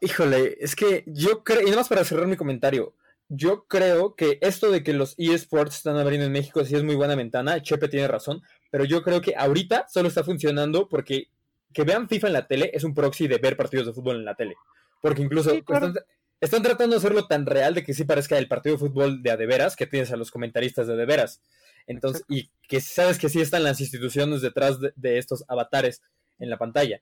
[0.00, 2.94] Híjole, es que yo creo, y nada más para cerrar mi comentario,
[3.28, 6.96] yo creo que esto de que los eSports están abriendo en México sí es muy
[6.96, 11.28] buena ventana, Chepe tiene razón, pero yo creo que ahorita solo está funcionando porque
[11.72, 14.26] que vean FIFA en la tele es un proxy de ver partidos de fútbol en
[14.26, 14.56] la tele.
[15.00, 15.86] Porque incluso Sí, claro.
[15.86, 16.04] están,
[16.42, 19.30] están tratando de hacerlo tan real de que sí parezca el partido de fútbol de
[19.30, 21.40] a de veras, que tienes a los comentaristas de de veras.
[21.86, 26.02] Entonces, y que sabes que sí están las instituciones detrás de, de estos avatares
[26.38, 27.00] en la pantalla.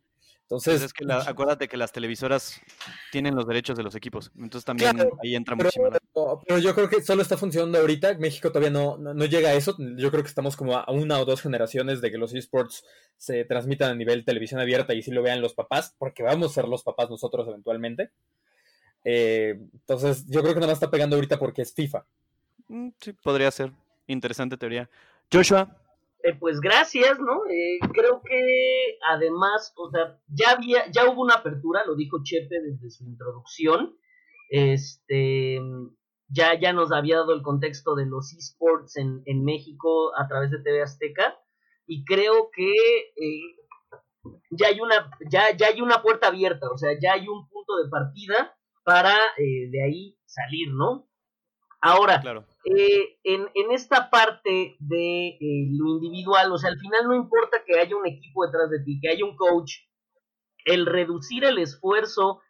[0.48, 2.60] Pues Entonces, es que la- acuérdate que las televisoras
[3.12, 4.32] tienen los derechos de los equipos.
[4.36, 6.42] Entonces también Claro, ahí entra pero, muchísimo.
[6.46, 8.14] pero yo creo que solo está funcionando ahorita.
[8.18, 9.76] México todavía no, no, no llega a eso.
[9.96, 12.84] Yo creo que estamos como a una o dos generaciones de que los esports
[13.16, 16.54] se transmitan a nivel televisión abierta y sí lo vean los papás, porque vamos a
[16.54, 18.10] ser los papás nosotros eventualmente.
[19.04, 22.04] Eh, entonces, yo creo que nada más está pegando ahorita porque es FIFA.
[22.68, 23.72] Mm, Sí, podría ser.
[24.06, 24.88] Interesante teoría.
[25.32, 25.76] Joshua,
[26.22, 27.46] Eh, pues gracias, ¿no?
[27.46, 32.60] Eh, creo que además, o sea, ya había, ya hubo una apertura, lo dijo Chepe
[32.60, 33.96] desde su introducción.
[34.50, 35.58] Este,
[36.28, 40.50] ya, ya nos había dado el contexto de los esports en, en México a través
[40.50, 41.38] de TV Azteca.
[41.86, 42.70] Y creo que
[43.16, 43.56] eh,
[44.50, 47.76] ya hay una, ya, ya hay una puerta abierta, o sea, ya hay un punto
[47.82, 48.56] de partida
[48.90, 51.08] para eh, de ahí salir, ¿no?
[51.80, 52.44] Ahora, claro.
[52.64, 57.62] eh, en, en esta parte de eh, lo individual, o sea, al final no importa
[57.64, 59.74] que haya un equipo detrás de ti, que haya un coach,
[60.64, 62.40] el reducir el esfuerzo,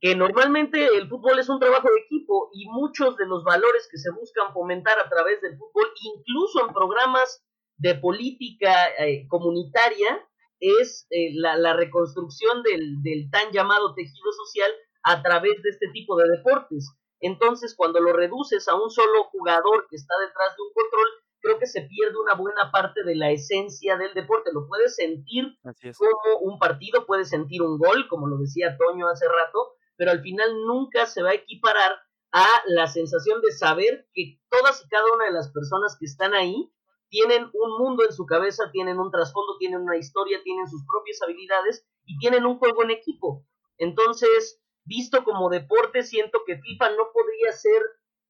[0.00, 3.98] que normalmente el fútbol es un trabajo de equipo y muchos de los valores que
[3.98, 5.86] se buscan fomentar a través del fútbol,
[6.16, 10.26] incluso en programas de política eh, comunitaria,
[10.58, 16.16] es la, la, reconstrucción del, del tan llamado tejido social a través de este tipo
[16.16, 16.92] de deportes.
[17.20, 21.08] Entonces, cuando lo reduces a un solo jugador que está detrás de un control,
[21.40, 24.50] creo que se pierde una buena parte de la esencia del deporte.
[24.52, 29.26] Lo puedes sentir como un partido, puedes sentir un gol, como lo decía Toño hace
[29.26, 31.98] rato, pero al final nunca se va a equiparar
[32.32, 36.34] a la sensación de saber que todas y cada una de las personas que están
[36.34, 36.70] ahí
[37.08, 41.20] tienen un mundo en su cabeza, tienen un trasfondo, tienen una historia, tienen sus propias
[41.22, 43.46] habilidades y tienen un juego en equipo.
[43.78, 47.80] Entonces, visto como deporte, siento que FIFA no podría ser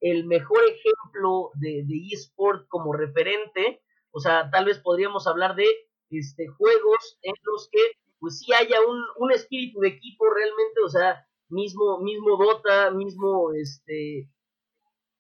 [0.01, 3.83] el mejor ejemplo de, de eSport como referente.
[4.11, 5.67] O sea, tal vez podríamos hablar de
[6.11, 7.81] este, juegos en los que
[8.19, 13.53] pues sí haya un, un espíritu de equipo realmente, o sea, mismo, mismo Dota, mismo
[13.55, 14.29] este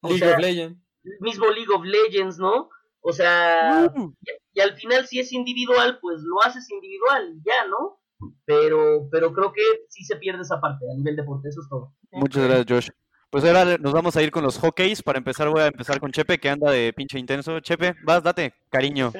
[0.02, 0.82] League sea, of Legends.
[1.20, 2.70] Mismo League of Legends, ¿no?
[3.00, 4.14] O sea, uh.
[4.20, 7.97] y, y, al final si es individual, pues lo haces individual, ya, ¿no?
[8.44, 11.94] Pero, pero creo que sí se pierde esa parte a nivel deporte, eso es todo.
[12.10, 12.90] Muchas gracias, Josh.
[13.30, 15.02] Pues ahora nos vamos a ir con los hockeys.
[15.02, 17.60] Para empezar, voy a empezar con Chepe, que anda de pinche intenso.
[17.60, 19.12] Chepe, vas, date, cariño.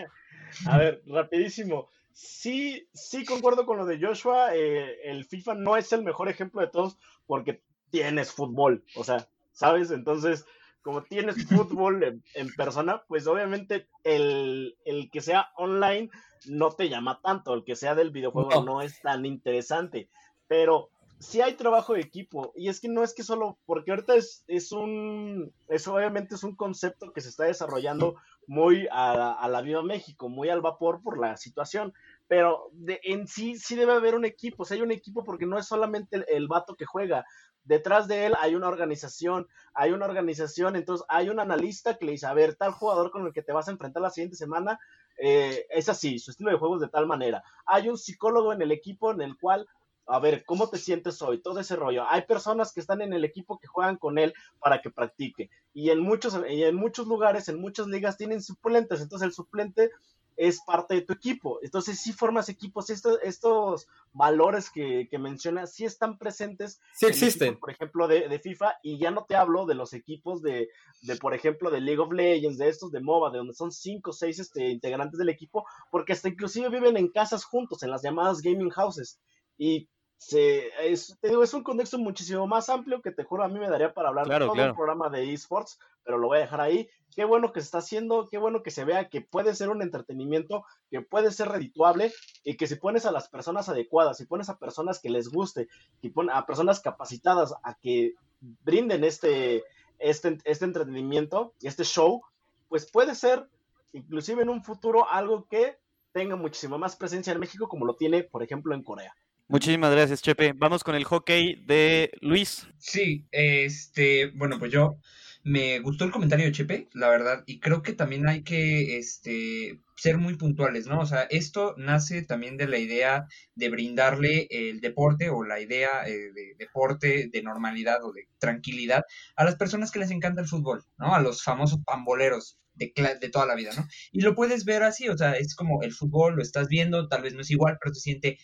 [0.67, 1.91] A ver, rapidísimo.
[2.13, 4.55] Sí, sí concuerdo con lo de Joshua.
[4.55, 8.83] Eh, el FIFA no es el mejor ejemplo de todos porque tienes fútbol.
[8.97, 9.91] O sea, ¿sabes?
[9.91, 10.47] Entonces,
[10.89, 16.09] como tienes fútbol en, persona, pues obviamente el, el, que sea online
[16.47, 20.09] no te llama tanto, el que sea del videojuego no, es tan interesante,
[20.47, 24.15] pero sí hay trabajo de equipo y es que no es que solo, porque ahorita
[24.15, 28.15] es, es un, eso obviamente es un concepto que se está desarrollando
[28.47, 31.93] muy a, a la Viva México, muy al vapor por la situación,
[32.29, 35.45] pero de, en sí sí debe haber un equipo, o sea, hay un equipo porque
[35.45, 37.27] no es solamente el, el, vato que juega,
[37.69, 42.13] detrás de él hay una organización, hay una organización, entonces hay un analista que le
[42.13, 44.81] dice, a ver, tal jugador con el que te vas a enfrentar la siguiente semana
[45.19, 48.63] eh, es así, su estilo de juego es de tal manera, hay un psicólogo en
[48.63, 49.69] el equipo en el cual
[50.11, 51.43] a ver, ¿cómo te sientes hoy?
[51.43, 52.05] Todo ese rollo.
[52.09, 55.51] Hay personas que están en el equipo que juegan con él para que practique.
[55.75, 59.03] Y en muchos, en muchos lugares, en muchas ligas, tienen suplentes.
[59.03, 59.91] Entonces el suplente
[60.39, 61.59] es parte de tu equipo.
[61.63, 66.81] Entonces, si formas equipos, estos, estos valores que, que mencionas, sí están presentes.
[66.95, 67.59] Sí existen.
[67.59, 70.69] por ejemplo, de, de, FIFA, y ya no te hablo de los equipos de,
[71.03, 74.11] de, por ejemplo, de League of Legends, de estos de MOBA, de donde son cinco
[74.11, 78.03] o seis este, integrantes del equipo, porque hasta inclusive viven en casas juntos, en las
[78.03, 79.19] llamadas gaming houses.
[79.59, 83.49] Y se, es, te digo, es un contexto muchísimo más amplio que te juro a
[83.49, 86.41] mí me daría para hablar de todo el programa de esports, pero lo voy a
[86.41, 86.89] dejar ahí.
[87.15, 89.81] Qué bueno que se está haciendo, qué bueno que se vea que puede ser un
[89.81, 94.49] entretenimiento, que puede ser redituable y que si pones a las personas adecuadas, si pones
[94.49, 95.69] a personas que les guste,
[96.03, 99.63] y pones a personas capacitadas a que brinden este,
[100.01, 102.23] este, este entretenimiento, este show,
[102.69, 103.49] pues puede ser
[103.93, 105.79] inclusive en un futuro algo que
[106.13, 109.15] tenga muchísima más presencia en México como lo tiene, por ejemplo, en Corea.
[109.49, 110.53] Muchísimas gracias, Chepe.
[110.55, 112.67] Vamos con el hockey de Luis.
[112.77, 114.99] Sí, este, bueno, pues yo
[115.43, 119.81] me gustó el comentario de Chepe, la verdad, y creo que también hay que este,
[119.97, 121.01] ser muy puntuales, ¿no?
[121.01, 126.07] O sea, esto nace también de la idea de brindarle el deporte o la idea
[126.07, 130.49] eh, de deporte, de normalidad o de tranquilidad a las personas que les encanta el
[130.49, 131.15] fútbol, ¿no?
[131.15, 132.59] A los famosos pamboleros.
[132.75, 133.89] De, de toda la vida, ¿no?
[134.13, 137.23] Y lo puedes ver así, o sea, es como el fútbol, lo estás viendo, tal
[137.23, 138.39] vez no es igual, pero se siente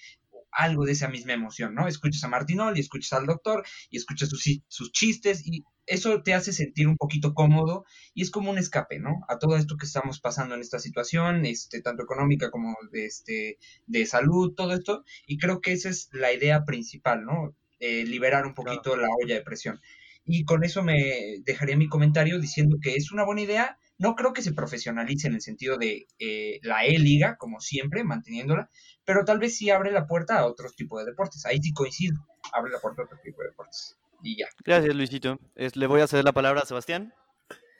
[0.54, 1.88] algo de esa misma emoción, ¿no?
[1.88, 6.34] Escuchas a Martinol y escuchas al doctor y escuchas sus, sus, chistes y eso te
[6.34, 9.20] hace sentir un poquito cómodo y es como un escape, ¿no?
[9.28, 13.58] A todo esto que estamos pasando en esta situación, este, tanto económica como de, este,
[13.86, 15.04] de salud, todo esto.
[15.26, 17.56] Y creo que esa es la idea principal, ¿no?
[17.80, 19.80] Eh, liberar un poquito la olla de presión.
[20.24, 24.32] Y con eso me dejaría mi comentario diciendo que es una buena idea, no creo
[24.32, 28.68] que se profesionalice en el sentido de eh, la E-Liga, como siempre, manteniéndola,
[29.04, 31.46] pero tal vez sí abre la puerta a otros tipos de deportes.
[31.46, 32.16] Ahí sí coincido,
[32.52, 33.96] abre la puerta a otro tipo de deportes.
[34.22, 34.46] Y ya.
[34.64, 35.38] Gracias, Luisito.
[35.54, 37.12] le voy a ceder la palabra a Sebastián.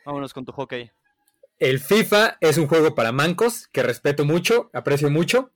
[0.05, 0.91] Vámonos con tu hockey.
[1.59, 5.53] El FIFA es un juego para mancos que respeto mucho, aprecio mucho.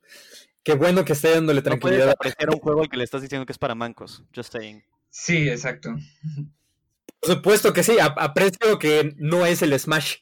[0.63, 2.07] Qué bueno que esté dándole tranquilidad.
[2.07, 4.23] No apreciar un juego al que le estás diciendo que es para mancos.
[4.35, 4.83] Just saying.
[5.11, 5.95] Sí, exacto.
[7.21, 10.17] Por supuesto que sí, aprecio que no es el Smash.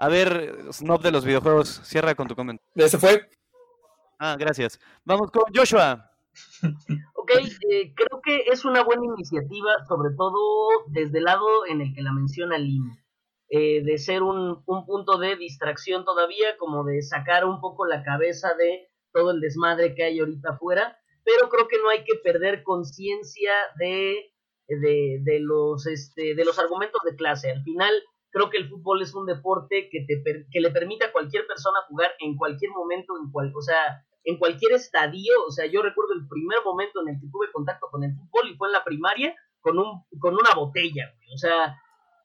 [0.00, 2.72] A ver, Snob de los videojuegos, cierra con tu comentario.
[2.74, 3.28] Ese fue.
[4.18, 4.80] Ah, gracias.
[5.04, 6.10] Vamos con Joshua.
[7.14, 7.32] Ok,
[7.70, 12.00] eh, creo que es una buena iniciativa, sobre todo desde el lado en el que
[12.00, 12.96] la menciona Lim,
[13.50, 18.02] eh, de ser un, un, punto de distracción todavía, como de sacar un poco la
[18.02, 22.18] cabeza de todo el desmadre que hay ahorita afuera, pero creo que no hay que
[22.24, 24.32] perder conciencia de,
[24.66, 27.50] de, de, los, este, de los argumentos de clase.
[27.50, 27.92] Al final,
[28.30, 31.78] Creo que el fútbol es un deporte que, te, que le permite a cualquier persona
[31.88, 35.32] jugar en cualquier momento, en cual, o sea, en cualquier estadio.
[35.46, 38.50] O sea, yo recuerdo el primer momento en el que tuve contacto con el fútbol
[38.50, 41.14] y fue en la primaria con, un, con una botella.
[41.34, 41.76] O sea,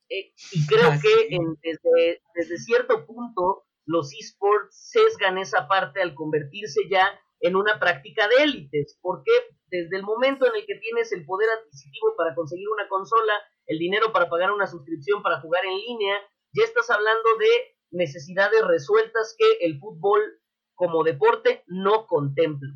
[0.09, 6.13] eh, y creo ah, que desde, desde cierto punto los esports sesgan esa parte al
[6.13, 7.07] convertirse ya
[7.45, 9.31] en una práctica de élites, porque
[9.67, 13.33] desde el momento en el que tienes el poder adquisitivo para conseguir una consola,
[13.67, 16.17] el dinero para pagar una suscripción para jugar en línea,
[16.53, 17.47] ya estás hablando de
[17.91, 20.21] necesidades resueltas que el fútbol
[20.73, 22.69] como deporte no contempla.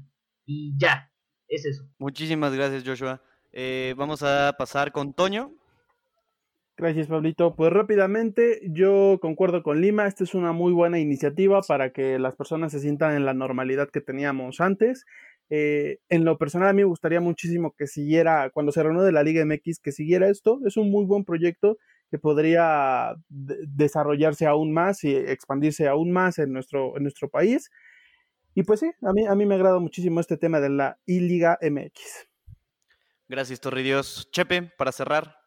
[0.46, 1.12] Y ya,
[1.48, 1.84] es eso.
[1.98, 3.22] Muchísimas gracias, Joshua.
[3.52, 5.59] Eh, vamos a pasar con Toño.
[6.80, 7.58] Gracias, Pablito.
[7.58, 10.08] Pues rápidamente, yo concuerdo con Lima.
[10.08, 13.90] Esta es una muy buena iniciativa para que las personas se sientan en la normalidad
[13.90, 15.06] que teníamos antes.
[15.50, 19.24] Eh, en lo personal, a mí me gustaría muchísimo que siguiera, cuando se reúne la
[19.24, 20.62] Liga MX, que siguiera esto.
[20.66, 21.78] Es un muy buen proyecto
[22.10, 27.70] que podría desarrollarse aún más y expandirse aún más en nuestro, en nuestro país.
[28.56, 31.60] Y pues sí, a mí, a mí me agrada muchísimo este tema de la I-Liga
[31.62, 32.30] MX.
[33.28, 34.30] Gracias, Torridios.
[34.32, 35.39] Chepe, para cerrar.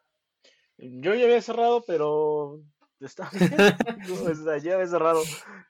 [0.77, 2.59] Yo ya había cerrado, pero
[2.99, 4.61] está bien.
[4.61, 5.21] ya había cerrado.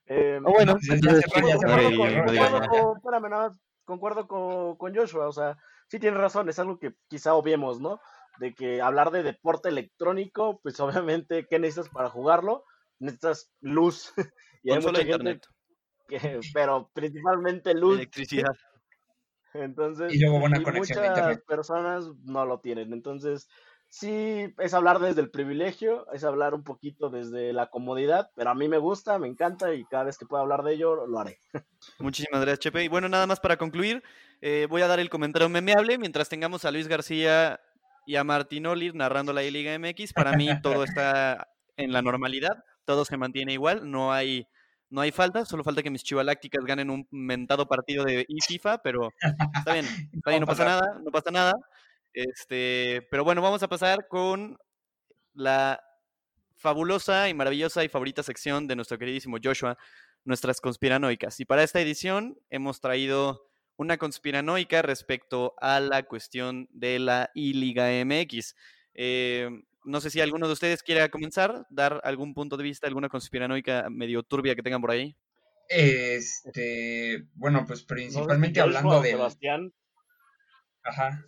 [0.07, 0.77] Eh, oh, bueno,
[2.31, 2.49] ya,
[3.85, 7.99] concuerdo con, con Joshua, o sea, sí tiene razón, es algo que quizá obviemos, ¿no?
[8.39, 12.65] de que hablar de deporte electrónico, pues obviamente, ¿qué necesitas para jugarlo?
[12.99, 14.13] Necesitas luz.
[14.63, 15.45] y hay mucha internet.
[16.07, 17.95] que, pero principalmente luz.
[17.97, 18.55] Electricidad.
[19.53, 22.91] Entonces, y luego buena conexión muchas personas no lo tienen.
[22.91, 23.47] Entonces,
[23.93, 28.55] sí, es hablar desde el privilegio, es hablar un poquito desde la comodidad, pero a
[28.55, 31.37] mí me gusta, me encanta y cada vez que pueda hablar de ello lo haré.
[31.99, 32.83] Muchísimas gracias, Chepe.
[32.83, 34.01] Y bueno, nada más para concluir,
[34.41, 37.61] eh, voy a dar el comentario memeable mientras tengamos a Luis García
[38.07, 40.13] y a Martín Olir narrando la Liga MX.
[40.13, 44.47] Para mí todo está en la normalidad, todo se mantiene igual, no hay,
[44.89, 49.09] no hay falta, solo falta que mis chivalácticas ganen un mentado partido de FIFA, pero
[49.55, 51.53] está bien, está bien, no pasa nada, no pasa nada.
[52.13, 54.57] Este, pero bueno, vamos a pasar con
[55.33, 55.83] la
[56.55, 59.77] fabulosa y maravillosa y favorita sección de nuestro queridísimo Joshua,
[60.23, 61.39] nuestras conspiranoicas.
[61.39, 67.89] Y para esta edición hemos traído una conspiranoica respecto a la cuestión de la I-Liga
[68.05, 68.55] MX.
[68.93, 69.49] Eh,
[69.83, 73.89] no sé si alguno de ustedes quiera comenzar, dar algún punto de vista, alguna conspiranoica
[73.89, 75.17] medio turbia que tengan por ahí.
[75.67, 79.11] Este, bueno, pues principalmente hablando de.
[79.11, 79.73] Sebastián.
[80.83, 81.25] Ajá.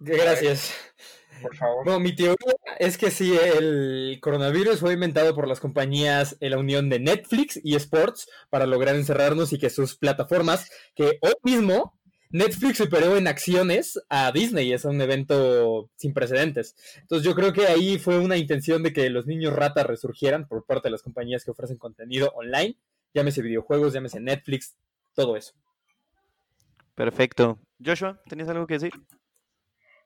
[0.00, 0.72] Gracias.
[1.40, 1.86] Por favor.
[1.86, 2.36] No, mi teoría
[2.78, 7.60] es que sí, el coronavirus fue inventado por las compañías en la unión de Netflix
[7.62, 11.98] y Sports para lograr encerrarnos y que sus plataformas, que hoy mismo
[12.30, 16.76] Netflix superó en acciones a Disney, es un evento sin precedentes.
[17.00, 20.64] Entonces yo creo que ahí fue una intención de que los niños ratas resurgieran por
[20.64, 22.76] parte de las compañías que ofrecen contenido online,
[23.14, 24.76] llámese videojuegos, llámese Netflix,
[25.14, 25.54] todo eso.
[26.94, 27.58] Perfecto.
[27.82, 28.92] Joshua, ¿tenías algo que decir?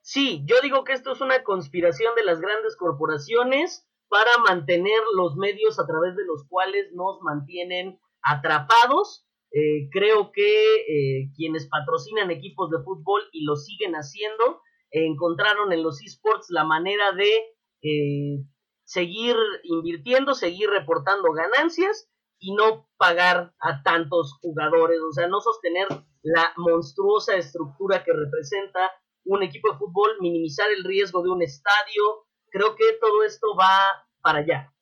[0.05, 5.37] Sí, yo digo que esto es una conspiración de las grandes corporaciones para mantener los
[5.37, 9.25] medios a través de los cuales nos mantienen atrapados.
[9.53, 15.83] Eh, creo que eh, quienes patrocinan equipos de fútbol y lo siguen haciendo, encontraron en
[15.83, 17.37] los esports la manera de
[17.81, 18.43] eh,
[18.83, 25.87] seguir invirtiendo, seguir reportando ganancias y no pagar a tantos jugadores, o sea, no sostener
[26.23, 28.91] la monstruosa estructura que representa
[29.25, 32.27] un equipo de fútbol, minimizar el riesgo de un estadio.
[32.49, 34.73] Creo que todo esto va para allá.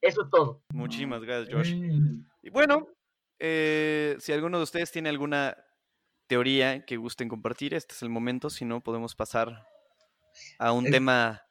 [0.00, 0.62] Eso es todo.
[0.72, 1.74] Muchísimas gracias, Josh.
[1.74, 2.26] Mm.
[2.42, 2.88] Y bueno,
[3.38, 5.56] eh, si alguno de ustedes tiene alguna
[6.26, 8.50] teoría que gusten compartir, este es el momento.
[8.50, 9.66] Si no, podemos pasar
[10.58, 11.42] a un tema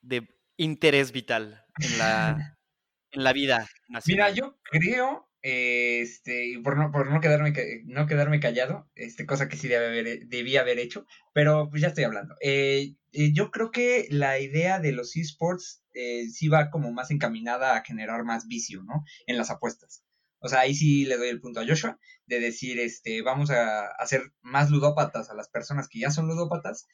[0.00, 2.58] de interés vital en la,
[3.10, 4.30] en la vida nacional.
[4.30, 7.52] Mira, yo creo este, por no, por no quedarme,
[7.84, 11.88] no quedarme callado, este, cosa que sí debe haber, debía haber hecho, pero pues ya
[11.88, 12.36] estoy hablando.
[12.40, 17.10] Eh, eh, yo creo que la idea de los esports eh, sí va como más
[17.10, 19.04] encaminada a generar más vicio, ¿no?
[19.26, 20.04] En las apuestas.
[20.38, 23.86] O sea, ahí sí le doy el punto a Joshua de decir, este, vamos a
[23.98, 26.88] hacer más ludópatas a las personas que ya son ludópatas,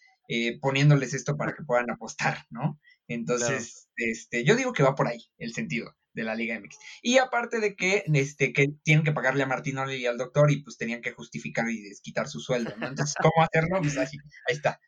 [0.60, 2.78] poniéndoles esto para que puedan apostar, ¿no?
[3.06, 6.78] Entonces, este, yo digo que va por ahí el sentido de la Liga MX.
[7.00, 10.62] Y aparte de que, este, que tienen que pagarle a Martín y al doctor y
[10.62, 12.88] pues tenían que justificar y desquitar su sueldo, ¿no?
[12.88, 13.78] Entonces, ¿cómo hacerlo?
[13.80, 14.06] Pues ahí,
[14.48, 14.80] ahí está.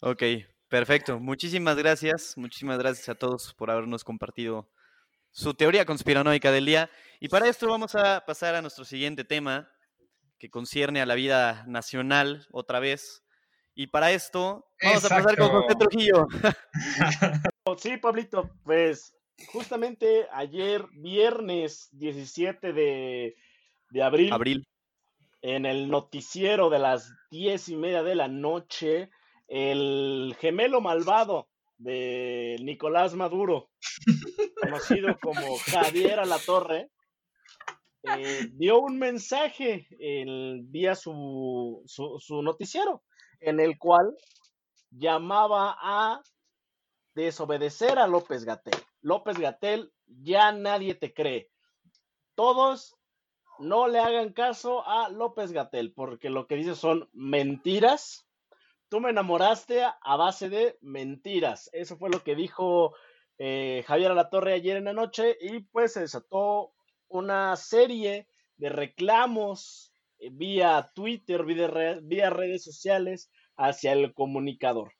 [0.00, 0.22] Ok,
[0.68, 1.20] perfecto.
[1.20, 2.36] Muchísimas gracias.
[2.36, 4.68] Muchísimas gracias a todos por habernos compartido
[5.30, 6.90] su teoría conspiranoica del día.
[7.20, 9.70] Y para esto vamos a pasar a nuestro siguiente tema,
[10.38, 13.22] que concierne a la vida nacional otra vez.
[13.74, 16.26] Y para esto vamos a pasar con José Trujillo.
[17.78, 19.14] Sí, Pablito, pues
[19.52, 23.36] justamente ayer, viernes 17 de,
[24.02, 24.68] abril, abril,
[25.42, 29.10] en el noticiero de las diez y media de la noche,
[29.48, 33.70] el gemelo malvado de Nicolás Maduro,
[34.62, 36.90] conocido como Javier Alatorre,
[38.04, 43.02] eh, dio un mensaje en, vía su, su noticiero,
[43.40, 44.14] en el cual
[44.90, 46.22] llamaba a
[47.14, 48.74] desobedecer a López Gatel.
[49.02, 51.50] López Gatel, ya nadie te cree.
[52.34, 52.96] Todos
[53.58, 58.26] no le hagan caso a López Gatel, porque lo que dice son mentiras.
[58.88, 61.70] Tú me enamoraste a base de mentiras.
[61.72, 62.94] Eso fue lo que dijo
[63.38, 66.74] eh, Javier Alatorre ayer en la noche y pues se desató
[67.08, 74.92] una serie de reclamos eh, vía Twitter, vía redes sociales hacia el comunicador.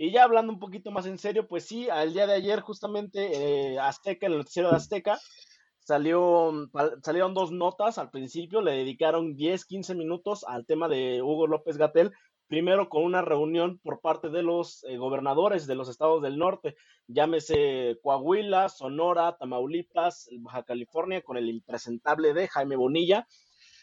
[0.00, 3.72] Y ya hablando un poquito más en serio, pues sí, al día de ayer justamente
[3.72, 5.18] eh, Azteca, el noticiero de Azteca,
[5.80, 6.52] salió,
[7.02, 11.78] salieron dos notas al principio, le dedicaron 10, 15 minutos al tema de Hugo López
[11.78, 12.12] Gatel,
[12.46, 16.76] primero con una reunión por parte de los eh, gobernadores de los estados del norte,
[17.08, 23.26] llámese Coahuila, Sonora, Tamaulipas, Baja California, con el impresentable de Jaime Bonilla,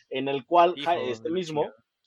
[0.09, 1.65] en el cual este mismo,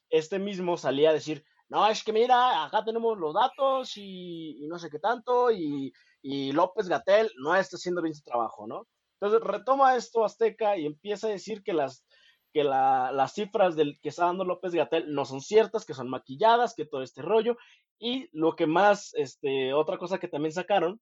[0.08, 4.78] este mismo salía a decir, no, es que mira, acá tenemos los datos y, no
[4.78, 5.92] sé qué tanto, y,
[6.22, 8.86] y López Gatel no está haciendo bien su trabajo, ¿no?
[9.20, 12.04] Entonces retoma esto Azteca y empieza a decir que las,
[12.52, 16.74] que las cifras del que está dando López Gatel no son ciertas, que son maquilladas,
[16.74, 17.56] que todo este rollo.
[17.98, 21.00] Y lo que más, este, otra cosa que también sacaron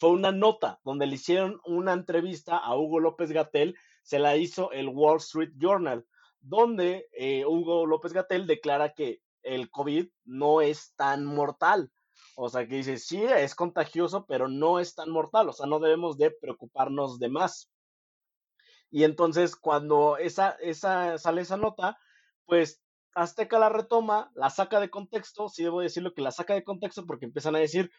[0.00, 4.72] fue una nota donde le hicieron una entrevista a Hugo López Gatel, se la hizo
[4.72, 6.04] el Wall Street Journal,
[6.40, 11.90] donde eh, Hugo López Gatel declara que el COVID no es tan mortal.
[12.36, 15.48] O sea, que dice, sí, es contagioso, pero no es tan mortal.
[15.48, 17.70] O sea, no debemos de preocuparnos de más.
[18.90, 21.98] Y entonces, cuando esa, esa, sale esa nota,
[22.46, 22.80] pues
[23.14, 25.48] Azteca la retoma, la saca de contexto.
[25.48, 27.90] Sí debo decirlo que la saca de contexto porque empiezan a decir,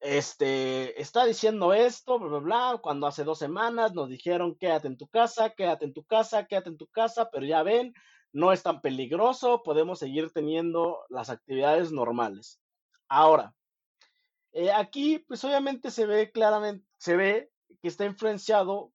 [0.00, 4.98] este, está diciendo esto, bla, bla, bla, cuando hace dos semanas nos dijeron quédate en
[4.98, 7.94] tu casa, quédate en tu casa, quédate en tu casa, pero ya ven,
[8.36, 12.60] no es tan peligroso, podemos seguir teniendo las actividades normales.
[13.08, 13.54] Ahora,
[14.52, 18.92] eh, aquí, pues obviamente se ve claramente, se ve que está influenciado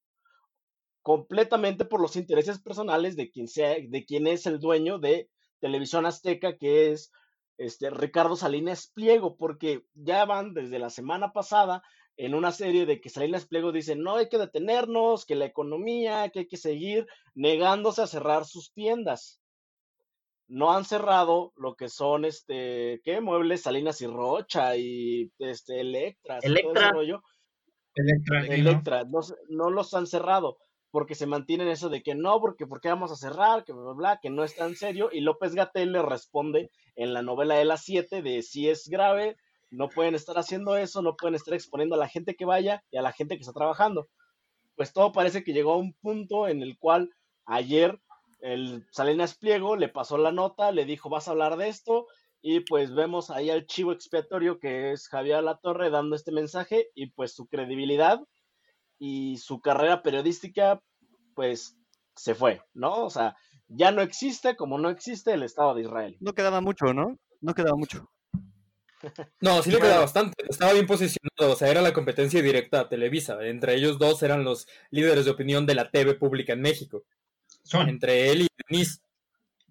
[1.02, 5.28] completamente por los intereses personales de quien sea, de quien es el dueño de
[5.58, 7.10] Televisión Azteca, que es
[7.58, 11.82] este Ricardo Salinas Pliego, porque ya van desde la semana pasada
[12.16, 16.28] en una serie de que Salinas Pliego dice, no hay que detenernos, que la economía,
[16.30, 19.40] que hay que seguir negándose a cerrar sus tiendas.
[20.48, 23.20] No han cerrado lo que son, este, ¿qué?
[23.20, 26.38] Muebles Salinas y Rocha y, este, Electra.
[26.42, 26.92] Electra.
[27.94, 30.56] Electra, Electra no, no, los han cerrado
[30.90, 33.64] porque se mantienen eso de que no, porque ¿por qué vamos a cerrar?
[33.64, 35.08] Que bla, bla, que no es tan serio.
[35.10, 39.36] Y López Gatel le responde en la novela de las 7 de si es grave,
[39.72, 42.98] no pueden estar haciendo eso, no pueden estar exponiendo a la gente que vaya y
[42.98, 44.08] a la gente que está trabajando.
[44.76, 47.10] Pues todo parece que llegó a un punto en el cual
[47.46, 48.00] ayer
[48.40, 52.06] el Salinas Pliego le pasó la nota, le dijo, vas a hablar de esto,
[52.42, 57.10] y pues vemos ahí al chivo expiatorio que es Javier Latorre dando este mensaje y
[57.12, 58.20] pues su credibilidad
[58.98, 60.82] y su carrera periodística
[61.34, 61.78] pues
[62.16, 63.04] se fue, ¿no?
[63.04, 63.36] O sea,
[63.68, 66.16] ya no existe como no existe el Estado de Israel.
[66.20, 67.16] No quedaba mucho, ¿no?
[67.40, 68.11] No quedaba mucho.
[69.40, 70.44] No, sí le quedaba bastante.
[70.48, 71.52] Estaba bien posicionado.
[71.52, 73.38] O sea, era la competencia directa a Televisa.
[73.42, 77.04] Entre ellos dos eran los líderes de opinión de la TV pública en México.
[77.62, 77.88] Son.
[77.88, 79.00] Entre él y Denise.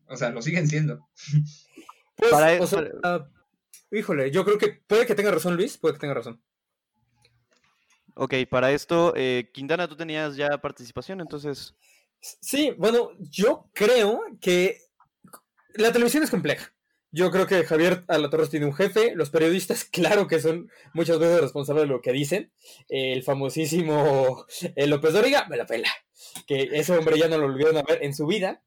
[0.07, 1.07] O sea, lo siguen siendo.
[2.17, 3.27] Pues, o sea,
[3.89, 6.39] híjole, yo creo que puede que tenga razón Luis, puede que tenga razón.
[8.13, 11.73] Ok, para esto, eh, Quintana, tú tenías ya participación, entonces.
[12.19, 14.81] Sí, bueno, yo creo que
[15.73, 16.71] la televisión es compleja.
[17.13, 19.13] Yo creo que Javier Alatorres tiene un jefe.
[19.15, 22.51] Los periodistas, claro que son muchas veces responsables de lo que dicen.
[22.87, 24.45] El famosísimo
[24.75, 25.89] eh, López Doriga me la pela.
[26.47, 28.61] Que ese hombre ya no lo volvieron a ver en su vida.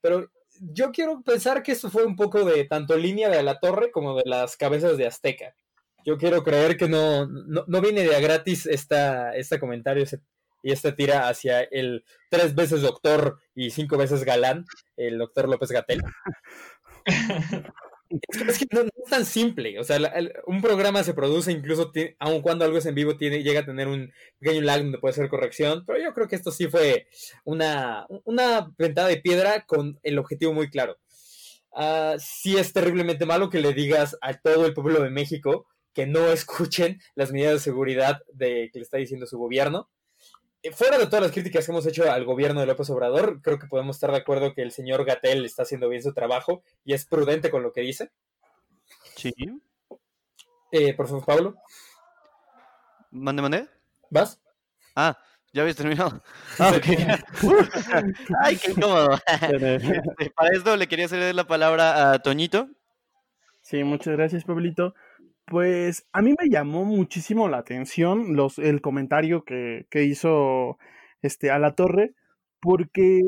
[0.00, 0.30] Pero
[0.60, 4.16] yo quiero pensar que esto fue un poco de tanto línea de la torre como
[4.16, 5.54] de las cabezas de Azteca.
[6.06, 10.04] Yo quiero creer que no, no, viene de a gratis esta, este comentario
[10.62, 14.64] y esta tira hacia el tres veces doctor y cinco veces galán,
[14.96, 16.02] el doctor López Gatel.
[18.48, 19.78] es que no, es tan simple.
[19.78, 19.98] O sea,
[20.46, 23.88] un programa se produce incluso, aun cuando algo es en vivo, tiene, llega a tener
[23.88, 25.84] un pequeño lag donde puede ser corrección.
[25.86, 27.06] Pero yo creo que esto sí fue
[27.44, 30.96] una, una de piedra con el objetivo muy claro.
[31.70, 36.06] Uh, sí es terriblemente malo que le digas a todo el pueblo de México que
[36.06, 39.88] no escuchen las medidas de seguridad de, que le está diciendo su gobierno.
[40.64, 43.58] Eh, fuera de todas las críticas que hemos hecho al gobierno de López Obrador, creo
[43.58, 46.94] que podemos estar de acuerdo que el señor Gatel está haciendo bien su trabajo y
[46.94, 48.10] es prudente con lo que dice.
[49.14, 49.34] Sí.
[50.72, 51.54] Eh, por favor, Pablo.
[53.10, 53.68] Mande, mande.
[54.08, 54.40] ¿Vas?
[54.96, 55.18] Ah,
[55.52, 56.22] ya habéis terminado.
[56.58, 56.72] Ah,
[58.42, 59.18] Ay, qué incómodo.
[59.26, 62.70] Este, para esto le quería hacer la palabra a Toñito.
[63.60, 64.94] Sí, muchas gracias, Pablito.
[65.46, 70.78] Pues a mí me llamó muchísimo la atención los, el comentario que, que hizo
[71.22, 72.14] este, a la torre,
[72.60, 73.22] porque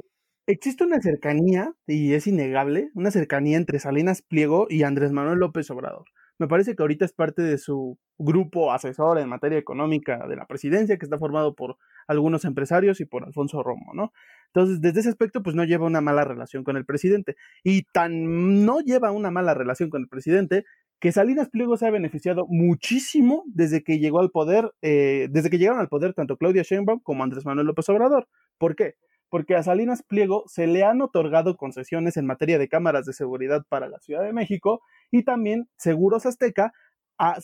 [0.46, 5.70] existe una cercanía, y es innegable, una cercanía entre Salinas Pliego y Andrés Manuel López
[5.70, 6.06] Obrador.
[6.38, 10.46] Me parece que ahorita es parte de su grupo asesor en materia económica de la
[10.46, 14.12] presidencia, que está formado por algunos empresarios y por Alfonso Romo, ¿no?
[14.48, 17.36] Entonces, desde ese aspecto, pues no lleva una mala relación con el presidente.
[17.62, 20.64] Y tan no lleva una mala relación con el presidente
[21.00, 25.58] que Salinas Pliego se ha beneficiado muchísimo desde que llegó al poder, eh, desde que
[25.58, 28.28] llegaron al poder tanto Claudia Sheinbaum como Andrés Manuel López Obrador.
[28.58, 28.94] ¿Por qué?
[29.28, 33.64] Porque a Salinas Pliego se le han otorgado concesiones en materia de cámaras de seguridad
[33.68, 34.80] para la Ciudad de México
[35.10, 36.72] y también Seguros Azteca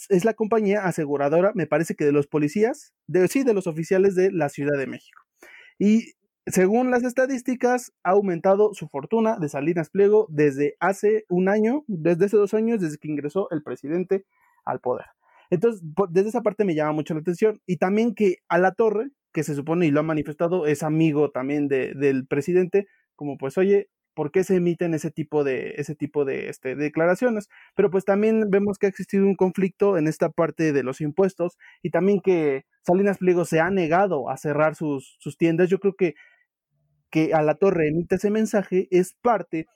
[0.09, 4.15] es la compañía aseguradora, me parece que de los policías, de, sí, de los oficiales
[4.15, 5.23] de la Ciudad de México.
[5.79, 6.13] Y
[6.47, 12.27] según las estadísticas, ha aumentado su fortuna de Salinas Pliego desde hace un año, desde
[12.27, 14.25] hace dos años, desde que ingresó el presidente
[14.65, 15.07] al poder.
[15.51, 17.61] Entonces, desde esa parte me llama mucho la atención.
[17.67, 21.31] Y también que a la torre, que se supone y lo ha manifestado, es amigo
[21.31, 25.95] también de, del presidente, como pues, oye, ¿por qué se emiten ese tipo de, ese
[25.95, 27.49] tipo de este, declaraciones?
[27.75, 31.59] Pero pues también vemos que ha existido un conflicto en esta parte de los impuestos
[31.83, 35.69] y también que Salinas Pliego se ha negado a cerrar sus, sus tiendas.
[35.71, 36.15] Yo creo que
[37.13, 39.67] que a la torre emite ese mensaje es parte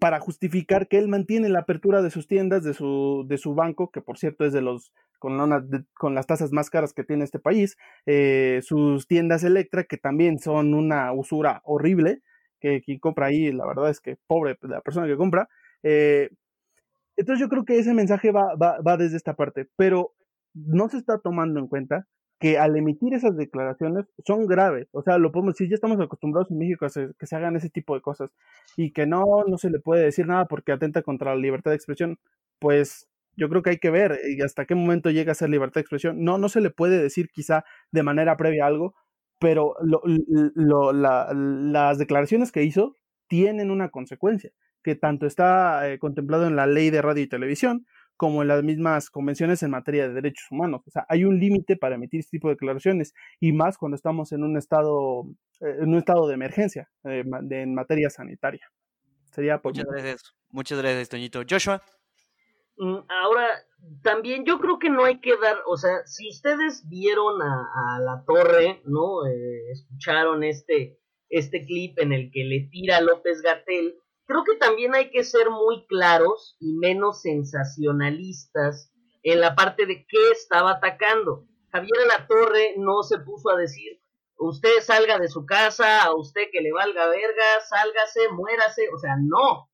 [0.00, 3.90] para justificar que él mantiene la apertura de sus tiendas, de su, de su banco,
[3.90, 5.36] que por cierto es de los con,
[5.94, 7.76] con las tasas más caras que tiene este país,
[8.06, 12.22] eh, sus tiendas Electra, que también son una usura horrible,
[12.60, 15.48] que quien compra ahí, la verdad es que pobre la persona que compra.
[15.82, 16.30] Eh,
[17.16, 20.14] entonces yo creo que ese mensaje va, va, va desde esta parte, pero
[20.54, 22.06] no se está tomando en cuenta
[22.38, 24.88] que al emitir esas declaraciones son graves.
[24.92, 27.70] O sea, lo podemos decir, ya estamos acostumbrados en México a que se hagan ese
[27.70, 28.30] tipo de cosas
[28.76, 31.76] y que no, no se le puede decir nada porque atenta contra la libertad de
[31.76, 32.18] expresión.
[32.60, 35.74] Pues yo creo que hay que ver y hasta qué momento llega a ser libertad
[35.74, 36.22] de expresión.
[36.24, 38.94] No, no se le puede decir quizá de manera previa algo,
[39.40, 39.74] pero
[40.94, 42.94] las declaraciones que hizo
[43.28, 47.86] tienen una consecuencia que tanto está eh, contemplado en la ley de radio y televisión,
[48.18, 50.82] como en las mismas convenciones en materia de derechos humanos.
[50.86, 54.32] O sea, hay un límite para emitir este tipo de declaraciones y más cuando estamos
[54.32, 55.24] en un estado,
[55.60, 58.68] eh, en un estado de emergencia eh, en materia sanitaria.
[59.30, 61.42] Sería Muchas gracias, muchas gracias, Toñito.
[61.48, 61.80] Joshua.
[62.76, 63.46] Mm, ahora,
[64.02, 68.24] también yo creo que no hay que dar, o sea, si ustedes vieron a, la
[68.26, 69.26] torre, ¿no?
[69.26, 70.98] Eh, escucharon este,
[71.28, 73.94] este clip en el que le tira López Gatel,
[74.28, 80.06] creo que también hay que ser muy claros y menos sensacionalistas en la parte de
[80.06, 81.46] qué estaba atacando.
[81.72, 81.96] Javier
[82.28, 84.00] Torre no se puso a decir,
[84.36, 89.16] usted salga de su casa, a usted que le valga verga, sálgase, muérase, o sea,
[89.18, 89.70] no.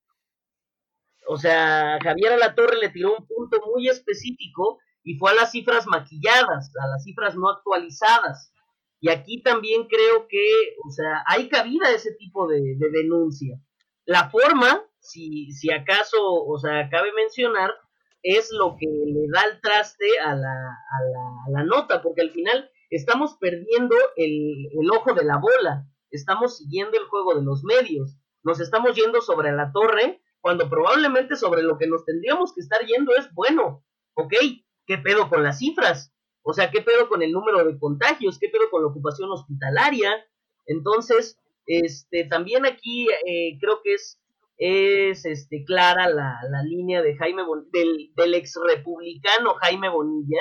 [1.26, 5.86] O sea, Javier Torre le tiró un punto muy específico y fue a las cifras
[5.88, 8.52] maquilladas, a las cifras no actualizadas.
[9.00, 13.58] Y aquí también creo que, o sea, hay cabida ese tipo de denuncia.
[14.06, 17.74] La forma, si, si acaso, o sea, cabe mencionar,
[18.22, 22.70] es lo que le da el traste a la, a la, nota, porque al final
[22.90, 28.16] estamos perdiendo el, el, ojo de la bola, estamos siguiendo el juego de los medios,
[28.42, 32.84] nos estamos yendo sobre la torre, cuando probablemente sobre lo que nos tendríamos que estar
[32.84, 33.84] yendo es, bueno,
[34.14, 34.34] ok,
[34.86, 36.14] ¿qué pedo con las cifras?
[36.42, 38.38] O sea, ¿qué pedo con el número de contagios?
[38.38, 40.14] ¿Qué pedo con la ocupación hospitalaria?
[40.66, 44.20] Entonces, este, también aquí eh, creo que es,
[44.56, 47.42] es este, clara la, la línea de Jaime
[47.72, 50.40] del, del ex republicano Jaime Bonilla,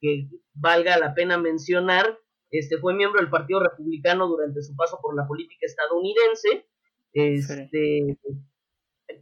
[0.00, 2.18] que valga la pena mencionar,
[2.50, 6.66] este, fue miembro del Partido Republicano durante su paso por la política estadounidense.
[7.12, 8.18] Este,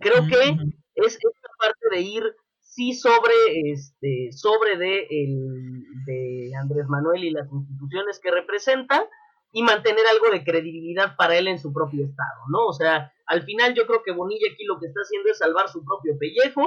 [0.00, 0.56] Creo que
[0.94, 2.22] es esta parte de ir
[2.60, 3.34] sí sobre
[3.70, 9.08] este sobre de, el, de Andrés Manuel y las instituciones que representa
[9.52, 12.66] y mantener algo de credibilidad para él en su propio estado, ¿no?
[12.66, 15.68] O sea, al final yo creo que Bonilla aquí lo que está haciendo es salvar
[15.68, 16.66] su propio pellejo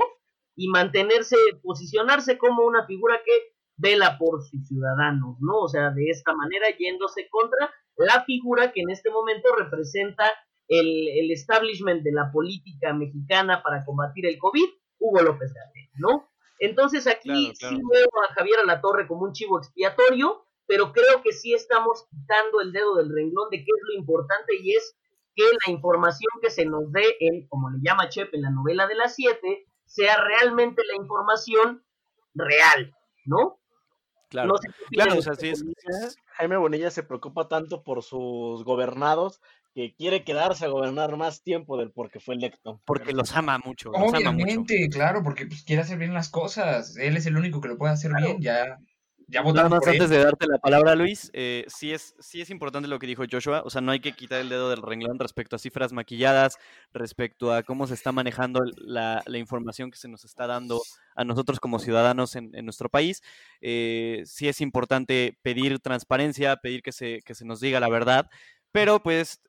[0.55, 5.61] y mantenerse, posicionarse como una figura que vela por sus ciudadanos, ¿no?
[5.61, 10.31] O sea, de esta manera yéndose contra la figura que en este momento representa
[10.67, 14.69] el, el establishment de la política mexicana para combatir el COVID,
[14.99, 16.29] Hugo López Gatel, ¿no?
[16.59, 21.53] Entonces aquí sí veo a Javier Alatorre como un chivo expiatorio, pero creo que sí
[21.53, 24.95] estamos quitando el dedo del renglón de qué es lo importante y es
[25.35, 28.87] que la información que se nos dé en, como le llama Chep en la novela
[28.87, 31.83] de las siete, sea realmente la información
[32.33, 32.95] real,
[33.25, 33.59] ¿no?
[34.29, 34.55] Claro,
[34.89, 35.63] claro, o sea, sí es,
[36.33, 39.39] Jaime Bonilla se preocupa tanto por sus gobernados
[39.73, 42.81] que quiere quedarse a gobernar más tiempo del porque fue electo.
[42.85, 43.91] Porque los ama mucho.
[43.91, 46.97] Obviamente, claro, porque pues, quiere hacer bien las cosas.
[46.97, 48.79] Él es el único que lo puede hacer bien, ya
[49.27, 52.87] ya Nada más antes de darte la palabra, Luis, eh, sí, es, sí es importante
[52.87, 55.55] lo que dijo Joshua, o sea, no hay que quitar el dedo del renglón respecto
[55.55, 56.57] a cifras maquilladas,
[56.93, 60.81] respecto a cómo se está manejando la, información que se nos está dando
[61.15, 63.21] a nosotros como ciudadanos en, nuestro país.
[63.61, 68.29] Eh, sí es importante pedir transparencia, pedir que se, que se nos diga la verdad,
[68.71, 69.41] pero pues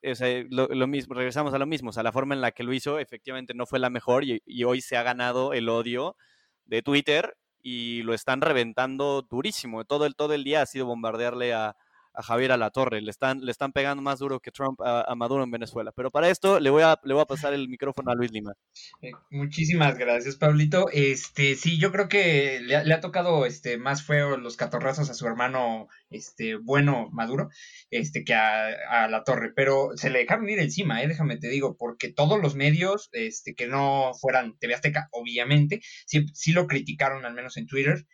[0.49, 2.99] lo, mismo, regresamos a lo mismo, o sea, la forma en la que lo hizo
[2.99, 6.17] efectivamente no fue la mejor y, y hoy se ha ganado el odio
[6.65, 7.37] de Twitter
[7.69, 9.85] y lo están reventando durísimo.
[9.85, 11.75] Todo el, todo el día ha sido bombardearle a,
[12.17, 13.01] a Javier Alatorre.
[13.01, 15.93] Le están, le están pegando más duro que Trump a, Maduro en Venezuela.
[15.95, 18.55] Pero para esto le voy a, le voy a pasar el micrófono a Luis Lima.
[19.03, 20.89] Eh, muchísimas gracias, Pablito.
[20.93, 25.27] Este, sí, yo creo que le, ha tocado este, más feo los catorrazos a su
[25.27, 27.51] hermano este, bueno Maduro
[27.91, 29.53] este, que a, la torre.
[29.55, 33.55] Pero se le dejaron ir encima, eh, déjame te digo, porque todos los medios este,
[33.55, 38.07] que no fueran TV Azteca, obviamente, sí, sí lo criticaron, al menos en Twitter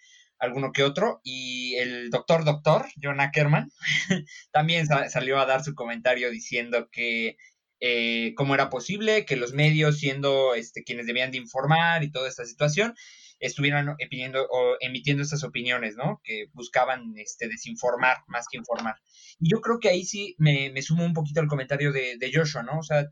[0.43, 3.71] alguno que otro, y el doctor doctor, John Ackerman,
[4.53, 7.37] también salió a dar su comentario diciendo que
[7.81, 12.29] eh, cómo era posible que los medios, siendo este, quienes debían de informar y toda
[12.29, 12.95] esta situación,
[13.39, 16.21] estuvieran o emitiendo estas opiniones, ¿no?
[16.25, 18.97] Que buscaban este, desinformar más que informar.
[19.39, 22.33] Y yo creo que ahí sí me, me sumo un poquito al comentario de, de
[22.33, 22.81] Joshua, ¿no?
[22.81, 23.07] O sea,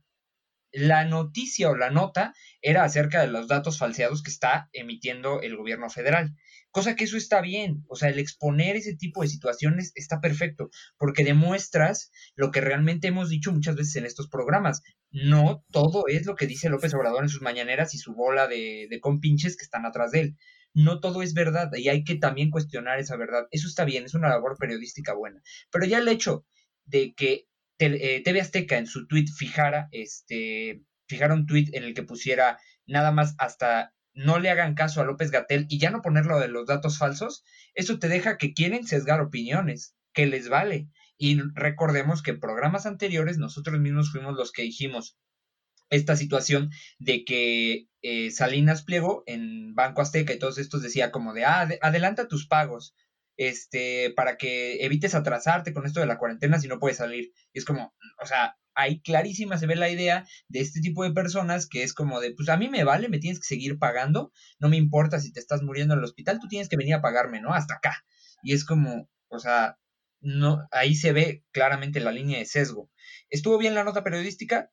[0.72, 5.57] la noticia o la nota era acerca de los datos falseados que está emitiendo el
[5.57, 6.35] gobierno federal.
[6.71, 10.71] Cosa que eso está bien, o sea, el exponer ese tipo de situaciones está perfecto,
[10.99, 14.83] porque demuestras lo que realmente hemos dicho muchas veces en estos programas.
[15.11, 18.87] No todo es lo que dice López Obrador en sus mañaneras y su bola de,
[18.89, 20.37] de compinches que están atrás de él.
[20.73, 23.49] No todo es verdad y hay que también cuestionar esa verdad.
[23.51, 25.43] Eso está bien, es una labor periodística buena.
[25.73, 26.47] Pero ya el hecho
[26.85, 27.47] de que
[27.79, 32.59] TV eh, Azteca en su tweet fijara, este, fijara un tweet en el que pusiera
[32.87, 36.49] nada más hasta no le hagan caso a López Gatel y ya no ponerlo de
[36.49, 37.43] los datos falsos,
[37.75, 40.89] eso te deja que quieren sesgar opiniones, que les vale.
[41.16, 45.18] Y recordemos que en programas anteriores nosotros mismos fuimos los que dijimos
[45.91, 51.33] esta situación de que eh, Salinas Pliego en Banco Azteca y todos estos decía como
[51.35, 52.95] de, ah, adelanta tus pagos,
[53.37, 57.33] este, para que evites atrasarte con esto de la cuarentena si no puedes salir.
[57.53, 61.12] Y es como, o sea, ahí clarísima se ve la idea de este tipo de
[61.12, 64.33] personas que es como de, pues a mí me vale, me tienes que seguir pagando,
[64.59, 67.03] no me importa si te estás muriendo en el hospital, tú tienes que venir a
[67.03, 67.53] pagarme, ¿no?
[67.53, 68.05] Hasta acá.
[68.43, 69.79] Y es como, o sea,
[70.21, 72.91] no, ahí se ve claramente la línea de sesgo.
[73.29, 74.71] ¿Estuvo bien la nota periodística?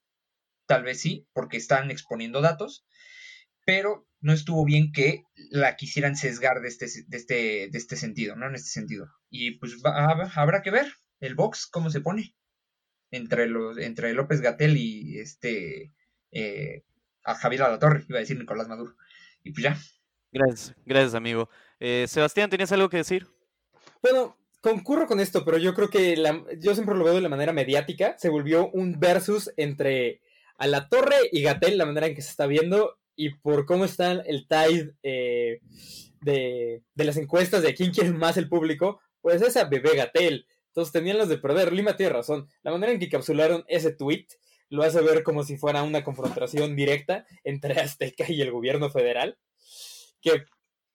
[0.68, 2.86] Tal vez sí, porque están exponiendo datos,
[3.66, 7.34] pero no estuvo bien que la quisieran sesgar de este, de este,
[7.70, 8.48] de este sentido, ¿no?
[8.48, 9.08] En este sentido.
[9.30, 12.37] Y pues habrá que ver el box cómo se pone
[13.12, 15.94] entre los entre López Gatel y este
[16.32, 16.84] eh,
[17.24, 18.96] a Javier Alatorre, iba a decir Nicolás Maduro.
[19.44, 19.78] Y pues ya.
[20.32, 21.50] Gracias, gracias amigo.
[21.80, 23.28] Eh, Sebastián, ¿tenías algo que decir?
[24.02, 27.30] Bueno, concurro con esto, pero yo creo que la, yo siempre lo veo de la
[27.30, 28.16] manera mediática.
[28.18, 30.22] Se volvió un versus entre
[30.58, 34.48] Alatorre y Gatel, la manera en que se está viendo, y por cómo está el
[34.48, 35.60] tide eh,
[36.22, 40.48] de, de, las encuestas de quién quiere más el público, pues esa bebé Gatel.
[40.78, 41.74] Entonces tenían los de perder.
[41.74, 42.48] Lima tiene razón.
[42.62, 44.28] La manera en que capsularon ese tweet
[44.70, 49.40] lo hace ver como si fuera una confrontación directa entre Azteca y el gobierno federal.
[50.22, 50.46] Que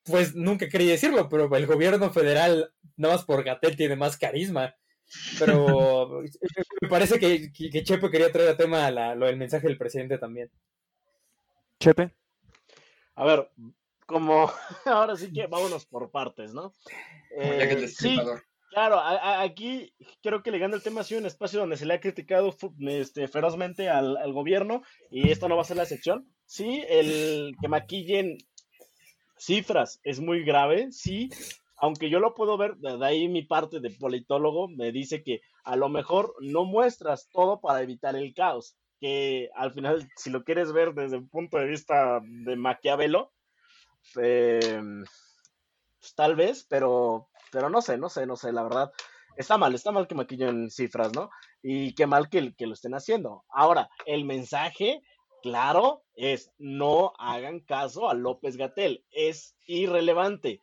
[0.05, 4.73] pues nunca quería decirlo, pero el gobierno federal, nada más por Gatel, tiene más carisma.
[5.41, 6.23] Pero
[6.81, 10.49] me parece que, que, Chepe quería traer a tema lo del mensaje del presidente también.
[11.81, 12.15] Chepe.
[13.17, 13.51] A ver,
[14.07, 14.49] como
[14.85, 16.73] ahora sí que vámonos por partes, ¿no?
[17.37, 18.17] Eh, sí,
[18.73, 19.93] Claro, aquí
[20.23, 22.57] creo que le gana el tema ha sido un espacio donde se le ha criticado
[22.81, 26.27] este, ferozmente al, gobierno y esto no va a ser la excepción.
[26.47, 28.39] Sí, el que maquillen
[29.37, 31.29] cifras es muy grave, sí,
[31.77, 35.77] aunque yo lo puedo ver, de ahí mi parte de politólogo me dice que a
[35.77, 40.73] lo mejor no muestras todo para evitar el caos, que al final, si lo quieres
[40.73, 43.33] ver desde un punto de vista de Maquiavelo,
[44.19, 44.81] eh,
[46.01, 48.91] pues, tal vez, pero pero no sé, no sé, no sé, la verdad.
[49.37, 51.31] Está mal, está mal que maquillen cifras, ¿no?
[51.63, 53.45] Y qué mal que, que lo estén haciendo.
[53.51, 55.03] Ahora, el mensaje,
[55.43, 59.05] claro, es no hagan caso a López Gatel.
[59.11, 60.61] Es irrelevante.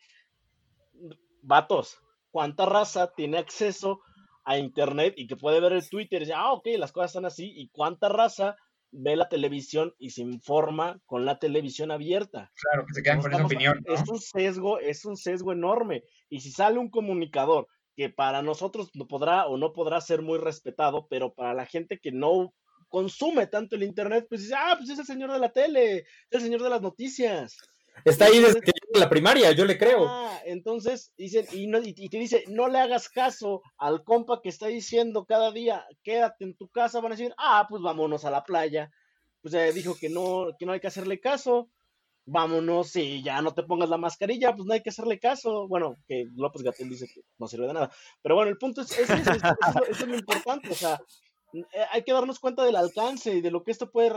[1.42, 2.00] Vatos,
[2.32, 4.02] ¿cuánta raza tiene acceso
[4.44, 7.26] a Internet y que puede ver el Twitter y decir, ah, ok, las cosas están
[7.26, 7.52] así?
[7.56, 8.56] ¿Y cuánta raza
[8.92, 12.52] ve la televisión y se informa con la televisión abierta.
[12.56, 13.84] Claro, que se quedan con esa opinión.
[13.86, 16.04] Es un sesgo, es un sesgo enorme.
[16.30, 20.40] Y si sale un comunicador que para nosotros no podrá o no podrá ser muy
[20.40, 22.54] respetado, pero para la gente que no
[22.88, 26.06] consume tanto el internet, pues dice, ah, pues es el señor de la tele, es
[26.32, 27.58] el señor de las noticias.
[28.06, 30.08] Está ahí desde que la primaria, yo le creo.
[30.08, 31.68] Ah, entonces dicen, y,
[32.04, 36.44] y, te dice, no le hagas caso al compa que está diciendo cada día, quédate
[36.46, 38.90] en tu casa, van a decir, ah, pues vámonos a la playa.
[39.42, 41.70] Pues ya dijo que no, que no hay que hacerle caso.
[42.26, 45.68] Vámonos, y ya no te pongas la mascarilla, pues no hay que hacerle caso.
[45.68, 47.92] Bueno, que López Gatel dice que no sirve de nada.
[48.22, 49.42] Pero bueno, el punto es, es, es,
[49.90, 51.29] es lo importante, o sea, eh,
[51.92, 54.12] hay que darnos cuenta del alcance y de lo que esto puede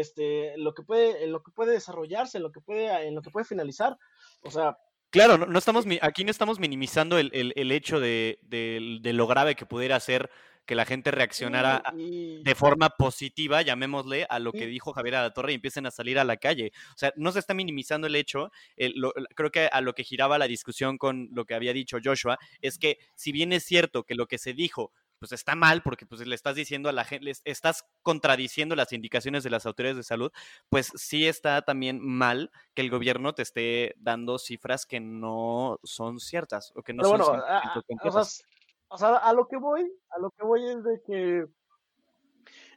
[0.00, 3.30] este lo que puede lo que puede desarrollarse en lo que puede en lo que
[3.30, 3.96] puede finalizar
[4.42, 4.76] o sea
[5.10, 9.12] Claro, no, no estamos, aquí no estamos minimizando el, el- el hecho de, de- de
[9.12, 10.30] lo grave que pudiera ser
[10.64, 15.30] que la gente reaccionara a- Y- de forma positiva, llamémosle, a lo que dijo Javier
[15.34, 16.72] Torre y empiecen a salir a la calle.
[16.94, 18.50] O sea, no se está minimizando el hecho.
[18.76, 21.98] el- lo- creo que a lo que giraba la discusión con lo que había dicho
[22.02, 24.92] Joshua es que si bien es cierto que lo que se dijo
[25.22, 28.92] pues está mal porque pues le estás diciendo a la gente, les estás contradiciendo las
[28.92, 30.32] indicaciones de las autoridades de salud,
[30.68, 36.18] pues sí está también mal que el gobierno te esté dando cifras que no son
[36.18, 38.28] ciertas o que no Pero son bueno, a, 100% a- o, completas.
[38.34, 38.46] sea,
[38.88, 41.46] o sea, a lo que voy, a lo que voy es de que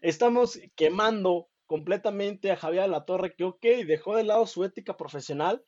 [0.01, 5.63] estamos quemando completamente a Javier La Torre, que ok, dejó de lado su ética profesional,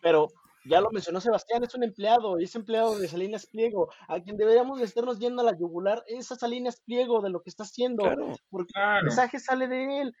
[0.00, 0.28] pero
[0.64, 4.78] ya lo mencionó Sebastián, es un empleado, es empleado de Salinas Pliego, a quien deberíamos
[4.78, 8.02] de estarnos yendo a la yugular, es a Salinas Pliego de lo que está haciendo,
[8.04, 8.36] Claro.
[8.50, 10.16] porque el mensaje sale de él.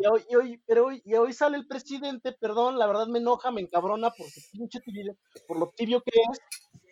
[0.00, 3.18] Y hoy, y hoy- pero hoy, y hoy sale el presidente, perdón, la verdad me
[3.18, 5.16] enoja, me encabrona porque pinche tibio,
[5.48, 6.38] por lo tibio que es,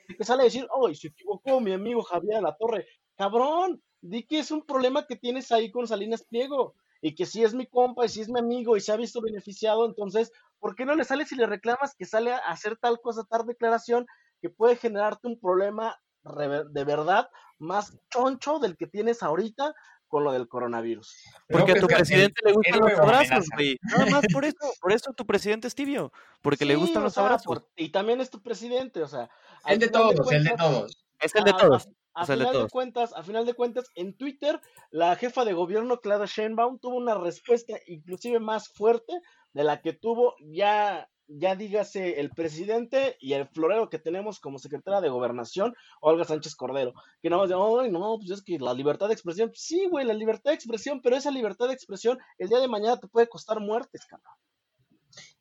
[0.09, 2.87] y que sale a decir, oh, se equivocó mi amigo Javier La Torre.
[3.17, 7.43] Cabrón, di que es un problema que tienes ahí con Salinas Pliego, y que si
[7.45, 10.75] es mi compa, y si es mi amigo, y se ha visto beneficiado, entonces, ¿por
[10.75, 14.07] qué no le sales y le reclamas que sale a hacer tal cosa, tal declaración,
[14.41, 17.29] que puede generarte un problema de verdad
[17.59, 19.75] más choncho del que tienes ahorita
[20.09, 21.15] con lo del coronavirus?
[21.49, 23.77] Porque a tu presidente le gustan los abrazos, güey.
[23.83, 27.05] Nada más por eso, por eso tu presidente es tibio, porque le Sí, gustan o
[27.05, 27.47] los sea, abrazos.
[27.47, 29.31] por- y también es tu presidente, o sea.
[29.67, 31.06] El de todos, el de todos.
[31.21, 31.89] Es el de a- todos.
[32.19, 34.59] A, de final de cuentas, a final de cuentas, en Twitter,
[34.91, 39.13] la jefa de gobierno, Clara Sheinbaum, tuvo una respuesta inclusive más fuerte
[39.53, 44.59] de la que tuvo ya, ya dígase, el presidente y el florero que tenemos como
[44.59, 48.59] secretaria de gobernación, Olga Sánchez Cordero, que nada más de, ay, no, pues es que
[48.59, 52.17] la libertad de expresión, sí, güey, la libertad de expresión, pero esa libertad de expresión
[52.39, 54.33] el día de mañana te puede costar muertes, cabrón.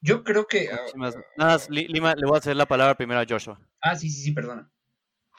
[0.02, 0.70] Yo creo que.
[0.72, 3.60] ah, Muchísimas- Nada Lima, le voy a hacer la palabra primero a Joshua.
[3.82, 4.70] Ah, sí, sí, sí, perdona.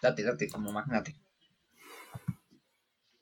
[0.03, 1.15] Date, date, como magnate.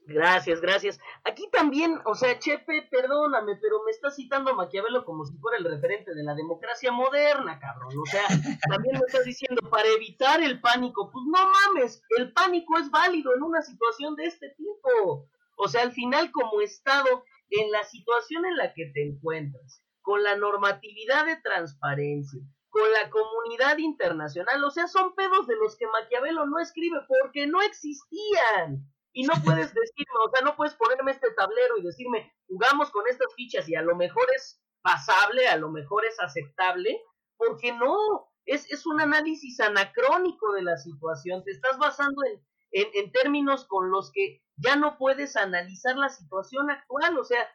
[0.07, 1.01] Gracias, gracias.
[1.25, 5.57] Aquí también, o sea, Chepe, perdóname, pero me estás citando a Maquiavelo como si fuera
[5.57, 7.95] el referente de la democracia moderna, cabrón.
[7.99, 8.22] O sea,
[8.68, 11.11] también me estás diciendo para evitar el pánico.
[11.11, 15.27] Pues no mames, el pánico es válido en una situación de este tipo.
[15.57, 20.22] O sea, al final, como Estado, en la situación en la que te encuentras, con
[20.22, 22.43] la normatividad de transparencia,
[22.75, 27.47] con la comunidad internacional, o sea, son pedos de los que Maquiavelo no escribe porque
[27.47, 28.85] no existían.
[29.12, 33.07] Y no puedes decirme, o sea, no puedes ponerme este tablero y decirme, jugamos con
[33.07, 37.01] estas fichas y a lo mejor es pasable, a lo mejor es aceptable,
[37.37, 37.97] porque no,
[38.45, 43.66] es, es un análisis anacrónico de la situación, te estás basando en, en, en términos
[43.68, 47.49] con los que ya no puedes analizar la situación actual, o sea,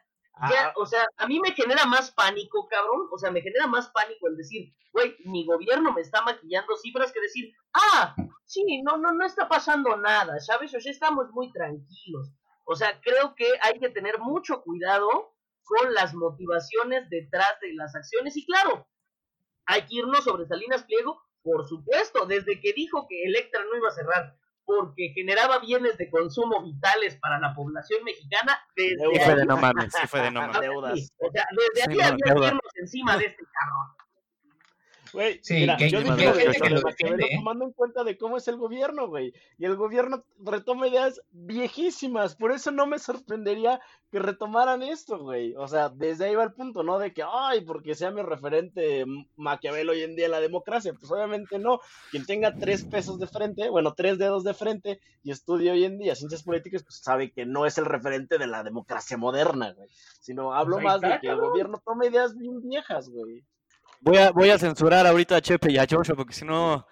[0.48, 3.90] ya, o sea, a mí me genera más pánico, cabrón, o sea, me genera más
[3.90, 8.14] pánico el decir, güey, mi gobierno me está maquillando cifras que decir, ah,
[8.44, 10.74] sí, no, no, no está pasando nada, ¿sabes?
[10.74, 12.30] O sea, estamos muy tranquilos.
[12.64, 15.34] O sea, creo que hay que tener mucho cuidado
[15.64, 18.88] con las motivaciones detrás de las acciones y claro,
[19.66, 23.88] hay que irnos sobre Salinas Pliego, por supuesto, desde que dijo que Electra no iba
[23.88, 24.36] a cerrar
[24.70, 29.18] porque generaba bienes de consumo vitales para la población mexicana, desde Deuda.
[29.18, 30.60] Sí fue de no mames, sí fue de no mames.
[30.60, 30.98] Deudas.
[30.98, 33.99] Sí, o sea, desde Sí, ahí no, había irnos encima de este cabrón.
[35.12, 37.36] Güey, Sí, mira, que- yo que digo lo gente de que lo Maquiavelo defiende, ¿eh?
[37.36, 39.32] tomando en cuenta de cómo es el gobierno, güey.
[39.58, 42.36] Y el gobierno retoma ideas viejísimas.
[42.36, 43.80] Por eso no me sorprendería
[44.10, 45.54] que retomaran esto, güey.
[45.56, 46.98] O sea, desde ahí va el punto, ¿no?
[46.98, 49.04] De que, ay, porque sea mi referente
[49.36, 50.92] Maquiavelo hoy en día en la democracia.
[50.92, 51.80] Pues obviamente no.
[52.10, 55.98] Quien tenga tres pesos de frente, bueno, tres dedos de frente y estudie hoy en
[55.98, 59.88] día ciencias políticas, pues sabe que no es el referente de la democracia moderna, güey.
[60.20, 63.44] Sino hablo Pues más está, de que el gobierno toma ideas bien viejas, güey.
[64.00, 66.86] Voy a, voy a censurar ahorita a Chepe y a Joshua porque si no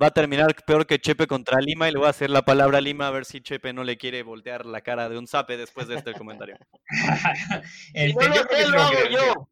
[0.00, 2.78] va a terminar peor que Chepe contra Lima y le voy a hacer la palabra
[2.78, 5.56] a Lima a ver si Chepe no le quiere voltear la cara de un zape
[5.56, 6.56] después de este comentario.
[7.94, 9.48] No lo yo creo que lo lo hago yo.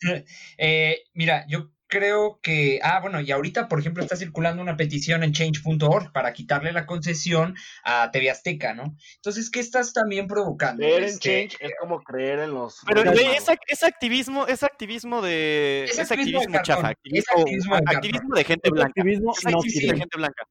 [0.58, 5.24] Eh, mira, yo creo que, ah, bueno, y ahorita, por ejemplo, está circulando una petición
[5.24, 8.94] en change.org para quitarle la concesión a TV Azteca, ¿no?
[9.16, 10.80] Entonces, ¿qué estás también provocando?
[10.82, 12.80] Creer en Este, change es como creer en los.
[12.86, 15.84] Pero güey, es, ac- es activismo, es activismo de.
[15.84, 18.88] Es Es activismo de activismo cartón, chafa, es activismo, de activismo de gente Es blanca.
[18.88, 20.42] activismo Es no activismo de gente blanca.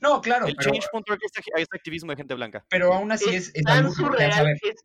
[0.00, 2.64] No, claro, El pero, change.org es, ac- es activismo de gente blanca.
[2.68, 4.56] pero aún así es, Es es tan surreal, ver.
[4.62, 4.84] es,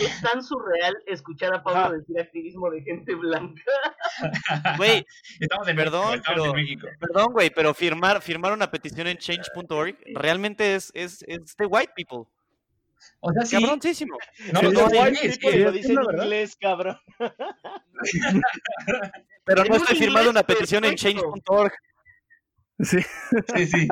[0.00, 3.62] es tan surreal escuchar a Pablo decir activismo de gente blanca.
[4.78, 5.04] Güey,
[5.40, 6.88] Estamos en Perdón, México, estamos pero- en México.
[7.00, 11.92] perdón, güey, pero firmar, firmar una petición en change.org realmente es, es, es de white
[11.96, 12.24] people.
[13.20, 14.16] O sea, sí, Cabroncísimo.
[14.52, 16.98] no, no, no, white es que- lo es dice en inglés, cabrón.
[19.44, 21.72] Pero no estoy firmando una petición en change.org.
[22.80, 22.98] Sí.
[23.54, 23.88] Sí, sí.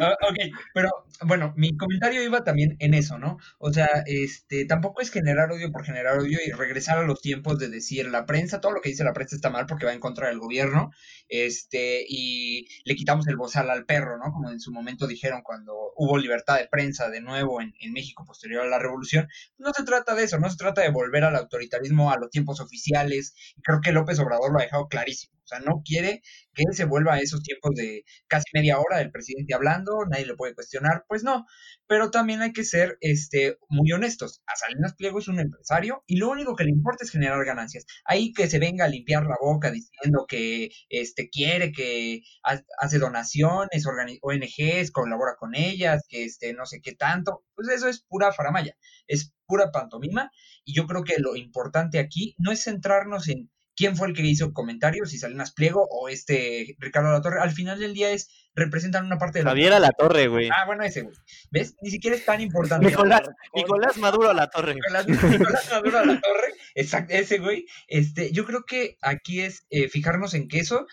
[0.00, 0.36] Ah, ok,
[0.74, 0.90] pero
[1.22, 3.38] bueno, mi comentario iba también en eso, ¿no?
[3.58, 7.58] O sea, este, tampoco es generar odio por generar odio y regresar a los tiempos
[7.58, 10.00] de decir la prensa, todo lo que dice la prensa está mal porque va en
[10.00, 10.90] contra del gobierno,
[11.28, 14.32] este, y le quitamos el bozal al perro, ¿no?
[14.32, 18.24] Como en su momento dijeron cuando hubo libertad de prensa de nuevo en, en México
[18.24, 19.28] posterior a la revolución.
[19.58, 22.60] No se trata de eso, no se trata de volver al autoritarismo, a los tiempos
[22.60, 25.36] oficiales, creo que López Obrador lo ha dejado clarísimo.
[25.46, 26.22] O sea, no quiere
[26.54, 30.36] que se vuelva a esos tiempos de casi media hora del presidente hablando, nadie lo
[30.36, 31.46] puede cuestionar, pues no.
[31.86, 34.42] Pero también hay que ser este, muy honestos.
[34.48, 37.86] A Salinas Pliego es un empresario y lo único que le importa es generar ganancias.
[38.04, 43.86] Ahí que se venga a limpiar la boca diciendo que este, quiere, que hace donaciones,
[43.86, 48.76] ONGs, colabora con ellas, que este, no sé qué tanto, pues eso es pura faramaya,
[49.06, 50.30] es pura pantomima.
[50.64, 54.22] Y yo creo que lo importante aquí no es centrarnos en quién fue el que
[54.22, 57.40] hizo comentarios, si Salinas Pliego o este Ricardo La Torre.
[57.40, 59.50] Al final del día es, representan una parte de la...
[59.50, 60.48] Javier La Torre, güey.
[60.48, 61.14] Ah, bueno, ese, güey.
[61.50, 61.76] ¿Ves?
[61.82, 62.86] Ni siquiera es tan importante.
[62.86, 64.74] Nicolás, Nicolás Maduro La Torre.
[64.74, 67.66] Nicolás, Nicolás Maduro La Torre, exacto, ese, güey.
[67.88, 70.86] Este, yo creo que aquí es eh, fijarnos en que eso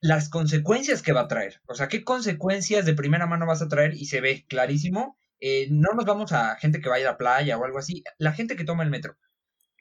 [0.00, 1.62] las consecuencias que va a traer.
[1.66, 5.16] O sea, qué consecuencias de primera mano vas a traer y se ve clarísimo.
[5.40, 8.02] Eh, no nos vamos a gente que vaya a la playa o algo así.
[8.18, 9.16] La gente que toma el metro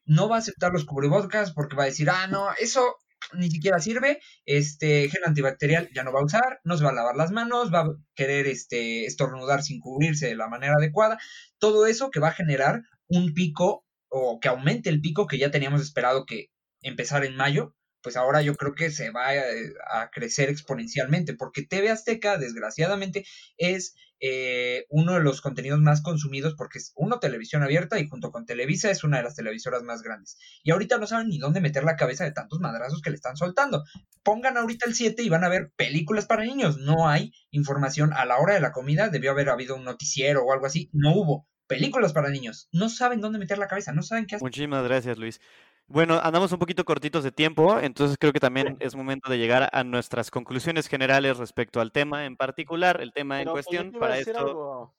[0.06, 2.96] no va a aceptar los cubrebocas porque va a decir, ah, no, eso
[3.34, 6.94] ni siquiera sirve, este gel antibacterial ya no va a usar, no se va a
[6.94, 11.18] lavar las manos, va a querer este, estornudar sin cubrirse de la manera adecuada,
[11.58, 13.86] todo eso que va a generar un pico
[14.16, 16.52] o que aumente el pico que ya teníamos esperado que
[16.82, 21.90] empezar en mayo, pues ahora yo creo que se va a, crecer exponencialmente, porque TV
[21.90, 23.26] Azteca, desgraciadamente,
[23.58, 28.32] es eh, uno de los contenidos más consumidos porque es uno televisión abierta y junto
[28.32, 30.38] con Televisa es una de las televisoras más grandes.
[30.64, 33.36] Y ahorita no saben ni dónde meter la cabeza de tantos madrazos que le están
[33.36, 33.84] soltando.
[34.22, 36.78] Pongan ahorita el 7 y van a ver películas para niños.
[36.78, 40.54] No hay información a la hora de la comida, debió haber habido un noticiero o
[40.54, 41.48] algo así, no hubo.
[41.74, 42.68] Películas para niños.
[42.72, 44.46] No saben dónde meter la cabeza, no saben qué hacer.
[44.46, 45.42] Muchísimas gracias, Luis.
[45.88, 49.70] Bueno, andamos un poquito cortitos de tiempo, entonces creo que también es momento de llegar
[49.74, 53.92] a nuestras conclusiones generales respecto al tema en particular, el tema en pues, cuestión.
[53.92, 54.96] para esto,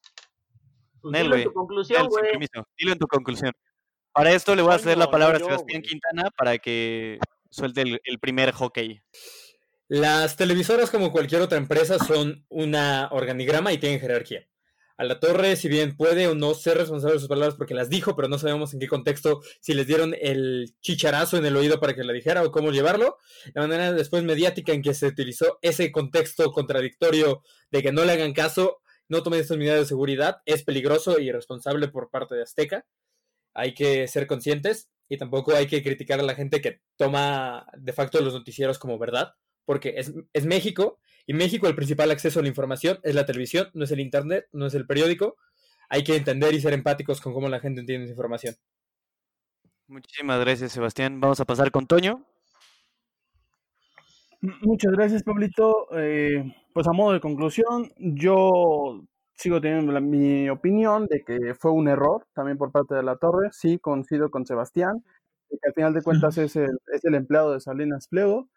[1.00, 2.08] pues dilo en tu conclusión,
[2.76, 3.52] Dilo en tu conclusión.
[4.12, 7.18] Para esto le voy a ceder la palabra a Sebastián Quintana para que
[7.50, 9.00] suelte el primer hockey.
[9.88, 14.46] Las televisoras, como cualquier otra empresa, son una organigrama y tienen jerarquía
[14.96, 17.88] a la torre, si bien puede o no ser responsable de sus palabras porque las
[17.88, 21.80] dijo, pero no sabemos en qué contexto, si les dieron el chicharazo en el oído
[21.80, 23.18] para que la dijera o cómo llevarlo.
[23.54, 28.12] La manera después mediática en que se utilizó ese contexto contradictorio de que no le
[28.12, 32.42] hagan caso, no tomen estas medidas de seguridad, es peligroso y irresponsable por parte de
[32.42, 32.86] Azteca.
[33.52, 37.92] Hay que ser conscientes y tampoco hay que criticar a la gente que toma de
[37.92, 39.34] facto los noticieros como verdad,
[39.64, 43.68] porque es, es México y México el principal acceso a la información es la televisión,
[43.72, 45.36] no es el Internet, no es el periódico.
[45.88, 48.54] Hay que entender y ser empáticos con cómo la gente entiende esa información.
[49.86, 51.20] Muchísimas gracias, Sebastián.
[51.20, 52.24] Vamos a pasar con Toño.
[54.40, 55.88] Muchas gracias, Pablito.
[55.96, 56.44] Eh,
[56.74, 59.02] pues a modo de conclusión, yo
[59.34, 63.48] sigo teniendo mi opinión de que fue un error también por parte de la torre.
[63.52, 65.04] Sí, coincido con Sebastián,
[65.48, 68.48] que al final de cuentas es el, es el empleado de Salinas Pliego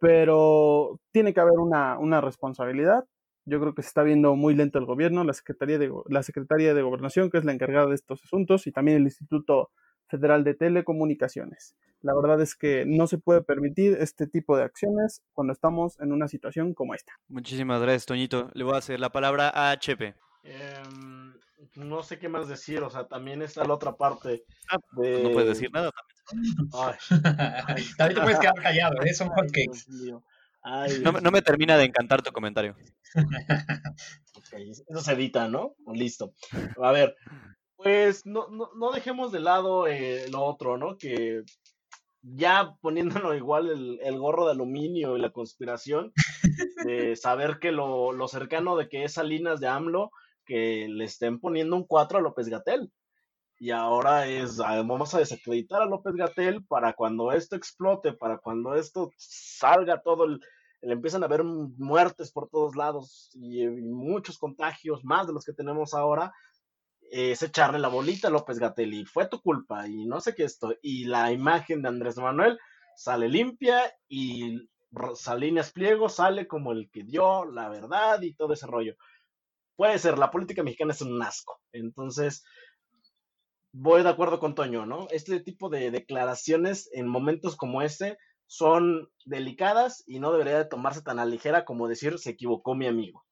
[0.00, 3.04] pero tiene que haber una, una, responsabilidad.
[3.44, 6.74] Yo creo que se está viendo muy lento el gobierno, la Secretaría, de, la Secretaría
[6.74, 9.70] de Gobernación, que es la encargada de estos asuntos, y también el Instituto
[10.08, 11.76] Federal de Telecomunicaciones.
[12.00, 16.12] La verdad es que no se puede permitir este tipo de acciones cuando estamos en
[16.12, 17.12] una situación como esta.
[17.28, 18.50] Muchísimas gracias, Toñito.
[18.54, 20.14] Le voy a hacer la palabra a Chepe.
[20.42, 21.34] Em,
[21.74, 24.44] no sé qué más decir, o sea, también está la otra parte.
[24.70, 26.18] Ah, no puedes decir nada también.
[27.96, 29.14] También te puedes quedar callado, ¿eh?
[29.14, 29.30] son
[31.22, 32.76] no, me termina de encantar tu comentario.
[34.88, 35.74] eso se edita, ¿no?
[35.92, 36.34] Listo.
[36.82, 37.16] A ver,
[37.76, 40.96] pues no, no, dejemos de lado eh, lo otro, ¿no?
[40.98, 41.42] Que
[42.22, 46.12] ya poniéndolo igual el, gorro de aluminio y la conspiración,
[46.84, 50.10] de saber que lo, lo cercano de que es Salinas de AMLO,
[50.48, 52.90] que le estén poniendo un 4 a López Gatel
[53.60, 58.38] y ahora es, ah, vamos a desacreditar a López Gatel para cuando esto explote, para
[58.38, 60.40] cuando esto salga todo, el,
[60.80, 65.92] empiezan a haber muertes por todos lados y, muchos contagios, más de los que tenemos
[65.92, 66.32] ahora,
[67.10, 70.44] es echarle la bolita a López Gatel y fue tu culpa y no sé qué
[70.44, 70.74] esto.
[70.80, 72.58] Y la imagen de Andrés Manuel
[72.94, 74.68] sale limpia y
[75.14, 78.94] Salinas Pliego sale como el que dio la verdad y todo ese rollo.
[79.78, 81.60] Puede ser, la política mexicana es un asco.
[81.70, 82.44] Entonces,
[83.70, 85.06] voy de acuerdo con Toño, ¿no?
[85.12, 88.18] Este tipo de declaraciones en momentos como este
[88.48, 92.88] son delicadas y no debería de tomarse tan a ligera como decir se equivocó mi
[92.88, 93.24] amigo.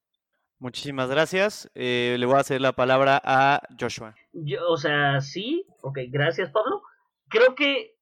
[0.57, 1.69] Muchísimas gracias.
[1.75, 4.15] Eh, le voy a hacer la palabra a Joshua.
[4.31, 6.81] Yo, o sea, sí, ok, gracias Pablo.
[7.27, 7.97] Creo que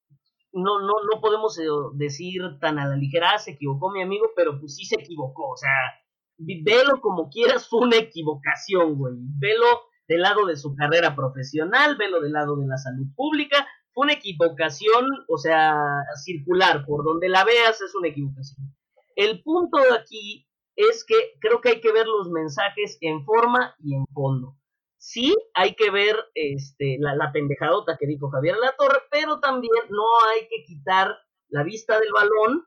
[0.53, 1.63] no, no, no podemos eh,
[1.95, 5.49] decir tan a la ligera, ah, se equivocó mi amigo, pero pues sí se equivocó.
[5.49, 5.71] O sea,
[6.37, 9.15] velo como quieras, fue una equivocación, güey.
[9.39, 9.65] Velo
[10.07, 13.67] del lado de su carrera profesional, velo del lado de la salud pública.
[13.93, 15.75] Fue una equivocación, o sea,
[16.23, 18.75] circular, por donde la veas es una equivocación.
[19.15, 23.75] El punto de aquí es que creo que hay que ver los mensajes en forma
[23.79, 24.57] y en fondo
[25.05, 29.71] sí hay que ver este, la, la pendejadota que dijo Javier La Torre, pero también
[29.89, 31.15] no hay que quitar
[31.49, 32.65] la vista del balón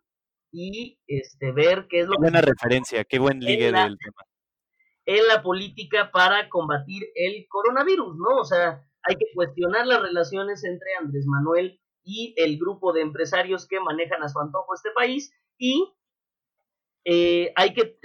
[0.51, 4.23] y este, ver qué es lo qué buena referencia, qué buen ligue del tema.
[5.05, 8.41] En la política para combatir el coronavirus, ¿no?
[8.41, 13.67] O sea, hay que cuestionar las relaciones entre Andrés Manuel y el grupo de empresarios
[13.67, 15.93] que manejan a su antojo este país y
[17.05, 17.99] eh, hay que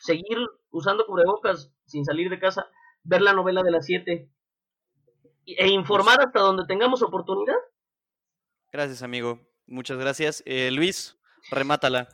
[0.00, 0.38] seguir
[0.70, 2.68] usando cubrebocas sin salir de casa
[3.04, 4.30] ver la novela de las 7
[5.46, 7.56] e informar hasta donde tengamos oportunidad.
[8.70, 9.40] Gracias, amigo.
[9.66, 10.42] Muchas gracias.
[10.46, 11.17] Eh, Luis,
[11.50, 12.08] remátala.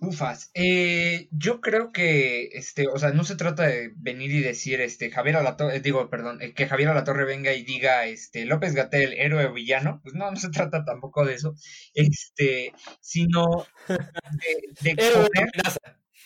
[0.00, 4.80] Ufas, eh, yo creo que, este, o sea, no se trata de venir y decir,
[4.80, 8.74] este, Javier Alatorre, eh, digo, perdón, eh, que Javier Alatorre venga y diga, este, López
[8.74, 11.54] Gatel, héroe o villano, pues no, no se trata tampoco de eso,
[11.94, 15.48] este, sino de, exponer,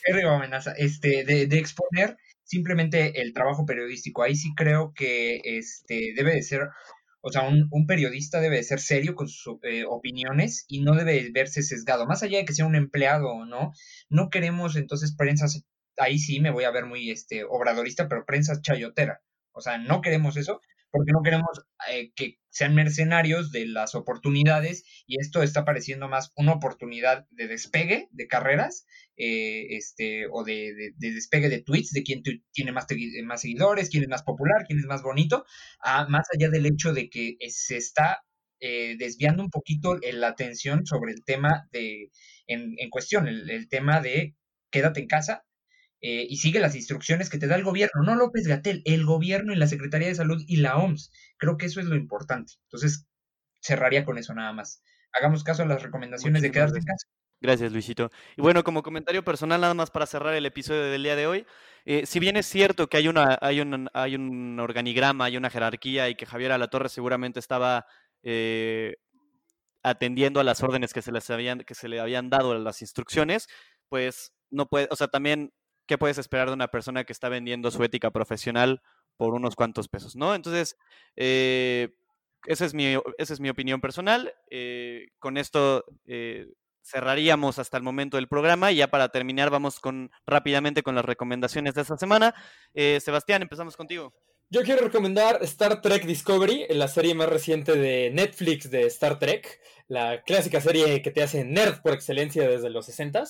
[0.06, 2.16] héroe o amenaza, este, de, de exponer
[2.48, 4.22] simplemente el trabajo periodístico.
[4.22, 6.68] Ahí sí creo que este debe de ser,
[7.20, 10.94] o sea, un, un periodista debe de ser serio con sus eh, opiniones y no
[10.94, 12.06] debe verse sesgado.
[12.06, 13.72] Más allá de que sea un empleado o no,
[14.08, 15.46] no queremos entonces prensa,
[15.96, 19.20] ahí sí me voy a ver muy este obradorista, pero prensa chayotera.
[19.52, 20.60] O sea, no queremos eso
[20.90, 26.32] porque no queremos eh, que sean mercenarios de las oportunidades y esto está pareciendo más
[26.36, 28.86] una oportunidad de despegue de carreras
[29.16, 32.22] eh, este, o de, despegue de tweets, de quién
[32.52, 32.86] tiene más,
[33.24, 35.44] más seguidores, quién es más popular, quién es más bonito,
[36.08, 38.24] más allá del hecho de que se está
[38.60, 42.10] eh, desviando un poquito la atención sobre el tema de,
[42.46, 44.34] en, cuestión, el tema de
[44.70, 45.44] quédate en casa,
[46.00, 49.52] eh, y sigue las instrucciones que te da el gobierno, no López Gatel, el gobierno
[49.52, 51.10] y la Secretaría de Salud y la OMS.
[51.36, 52.54] Creo que eso es lo importante.
[52.64, 53.06] Entonces,
[53.60, 54.82] cerraría con eso nada más.
[55.12, 57.06] Hagamos caso a las recomendaciones de quedarse en casa.
[57.40, 58.10] Gracias, Luisito.
[58.36, 61.46] Y bueno, como comentario personal, nada más para cerrar el episodio del día de hoy,
[61.84, 65.50] eh, si bien es cierto que hay, una, hay, un, hay un organigrama, hay una
[65.50, 67.86] jerarquía y que Javier Alatorre seguramente estaba
[68.22, 68.96] eh,
[69.84, 73.46] atendiendo a las órdenes que se, les habían, que se le habían dado, las instrucciones,
[73.88, 75.52] pues no puede, o sea, también
[75.88, 78.82] ¿qué puedes esperar de una persona que está vendiendo su ética profesional
[79.16, 80.34] por unos cuantos pesos, ¿no?
[80.34, 80.76] Entonces,
[81.16, 81.96] eh,
[82.46, 84.32] esa, es mi, esa es mi opinión personal.
[84.50, 86.46] Eh, con esto eh,
[86.82, 91.04] cerraríamos hasta el momento del programa y ya para terminar vamos con rápidamente con las
[91.04, 92.34] recomendaciones de esta semana.
[92.74, 94.14] Sebastián, empezamos contigo.
[94.50, 99.60] Yo quiero recomendar Star Trek Discovery, la serie más reciente de Netflix de Star Trek,
[99.88, 103.24] la clásica serie que te hace nerd por excelencia desde los 60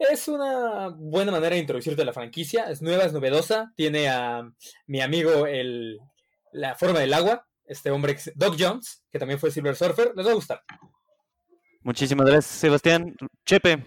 [0.00, 4.42] Es una buena manera de introducirte a la franquicia, es nueva, es novedosa, tiene a
[4.88, 6.00] mi amigo el,
[6.50, 10.32] la forma del agua, este hombre Doc Jones, que también fue Silver Surfer, les va
[10.32, 10.64] a gustar.
[11.82, 13.14] Muchísimas gracias, Sebastián.
[13.46, 13.86] Chepe.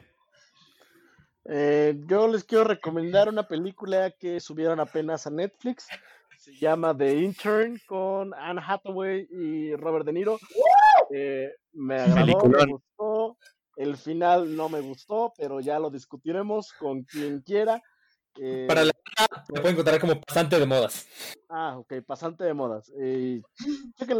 [1.44, 5.88] Eh, yo les quiero recomendar una película que subieron apenas a Netflix
[6.44, 10.38] se llama The Intern con Anne Hathaway y Robert De Niro.
[11.10, 13.38] Eh, me agradó, me gustó.
[13.78, 17.82] El final no me gustó, pero ya lo discutiremos con quien quiera.
[18.36, 18.92] Eh, Para la
[19.54, 21.08] me pueden encontrar como pasante de modas.
[21.48, 22.92] Ah, ok, pasante de modas.
[23.00, 23.42] Eh,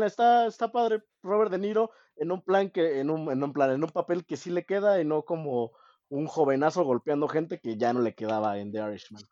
[0.06, 3.72] está, está padre Robert De Niro en un plan que, en un, en un plan,
[3.72, 5.72] en un papel que sí le queda y no como
[6.08, 9.24] un jovenazo golpeando gente que ya no le quedaba en The Irishman.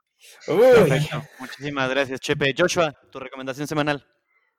[1.39, 2.53] Muchísimas gracias, Chepe.
[2.57, 4.05] Joshua, tu recomendación semanal.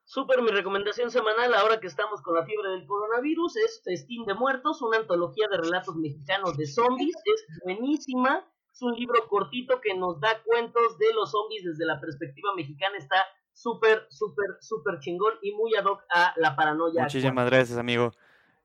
[0.05, 4.35] Súper, mi recomendación semanal, ahora que estamos con la fiebre del coronavirus, es Festín de
[4.35, 7.15] Muertos, una antología de relatos mexicanos de zombies.
[7.25, 8.47] Es buenísima.
[8.73, 12.97] Es un libro cortito que nos da cuentos de los zombies desde la perspectiva mexicana.
[12.99, 17.03] Está súper, súper, súper chingón y muy ad hoc a la paranoia.
[17.03, 18.13] Muchísimas gracias, amigo.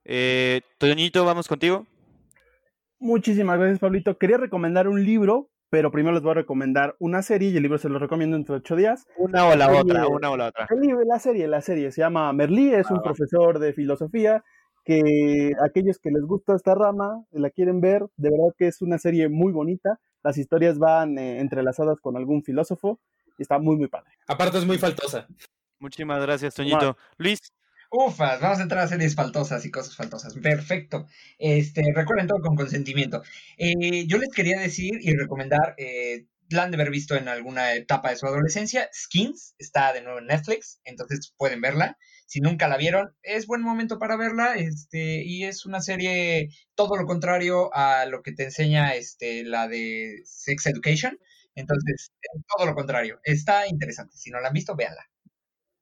[0.04, 1.86] Eh, Toñito, vamos contigo.
[2.98, 4.18] Muchísimas gracias, Pablito.
[4.18, 7.78] Quería recomendar un libro pero primero les voy a recomendar una serie y el libro
[7.78, 9.06] se lo recomiendo entre ocho días.
[9.16, 10.66] Una o la otra, una o la otra.
[10.70, 13.02] El libro, la serie, la serie se llama Merlí, es un ah.
[13.02, 14.42] profesor de filosofía
[14.84, 18.98] que aquellos que les gusta esta rama la quieren ver, de verdad que es una
[18.98, 20.00] serie muy bonita.
[20.22, 22.98] Las historias van eh, entrelazadas con algún filósofo
[23.36, 24.10] y está muy, muy padre.
[24.26, 25.26] Aparte es muy faltosa.
[25.78, 26.96] Muchísimas gracias, Toñito.
[27.18, 27.38] Luis.
[27.90, 30.34] Ufas, vamos a entrar a series faltosas y cosas faltosas.
[30.34, 31.06] Perfecto.
[31.38, 33.22] Este, recuerden todo con consentimiento.
[33.56, 36.26] Eh, yo les quería decir y recomendar, eh,
[36.58, 40.26] han de haber visto en alguna etapa de su adolescencia, Skins, está de nuevo en
[40.26, 41.96] Netflix, entonces pueden verla.
[42.26, 46.96] Si nunca la vieron, es buen momento para verla, este, y es una serie todo
[46.96, 51.18] lo contrario a lo que te enseña este, la de Sex Education.
[51.54, 52.12] Entonces,
[52.56, 53.18] todo lo contrario.
[53.24, 54.16] Está interesante.
[54.16, 55.08] Si no la han visto, véanla.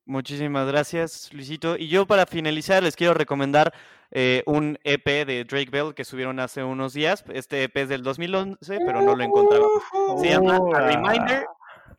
[0.06, 1.76] Muchísimas gracias, Luisito.
[1.76, 3.74] Y yo para finalizar les quiero recomendar
[4.12, 7.24] eh, un EP de Drake Bell que subieron hace unos días.
[7.34, 9.66] Este EP es del 2011, pero no lo encontraba.
[10.18, 11.46] Se llama A Reminder.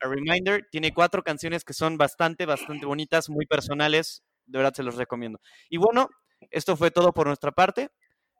[0.02, 4.24] A Reminder tiene cuatro canciones que son bastante, bastante bonitas, muy personales.
[4.46, 5.42] De verdad se los recomiendo.
[5.70, 6.10] Y bueno,
[6.50, 7.90] esto fue todo por nuestra parte.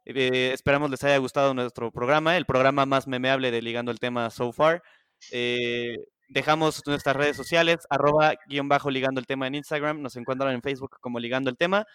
[0.06, 4.30] Eh, esperamos les haya gustado nuestro programa, el programa más memeable de Ligando el Tema
[4.30, 4.82] so far.
[5.30, 10.52] Eh, Dejamos nuestras redes sociales, arroba guion bajo ligando el tema en Instagram, nos encuentran
[10.52, 11.86] en Facebook como ligando el tema.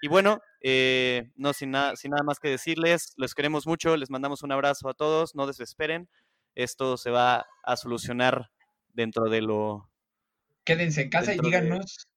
[0.00, 4.10] Y bueno, eh, no sin nada, sin nada más que decirles, los queremos mucho, les
[4.10, 6.08] mandamos un abrazo a todos, no desesperen,
[6.54, 8.50] esto se va a solucionar
[8.92, 9.90] dentro de lo...
[10.64, 12.08] Quédense en casa y díganos...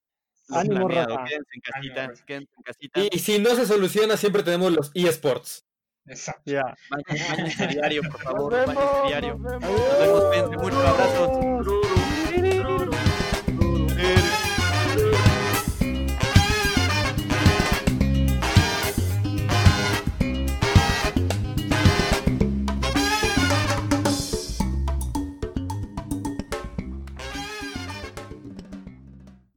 [0.48, 3.00] Ánimo, Quédense en casita, quédense en casita.
[3.10, 5.65] Y, si no se soluciona, siempre tenemos los eSports.
[6.08, 6.42] Exacto.
[6.50, 6.76] Ya.
[6.90, 8.52] Bañense diario, por favor.
[8.52, 9.38] Nos vemos, Bañense diario.
[9.38, 9.70] nos vemos.
[9.70, 10.86] Nos vemos, cuídense mucho.
[10.86, 11.85] Abrazos.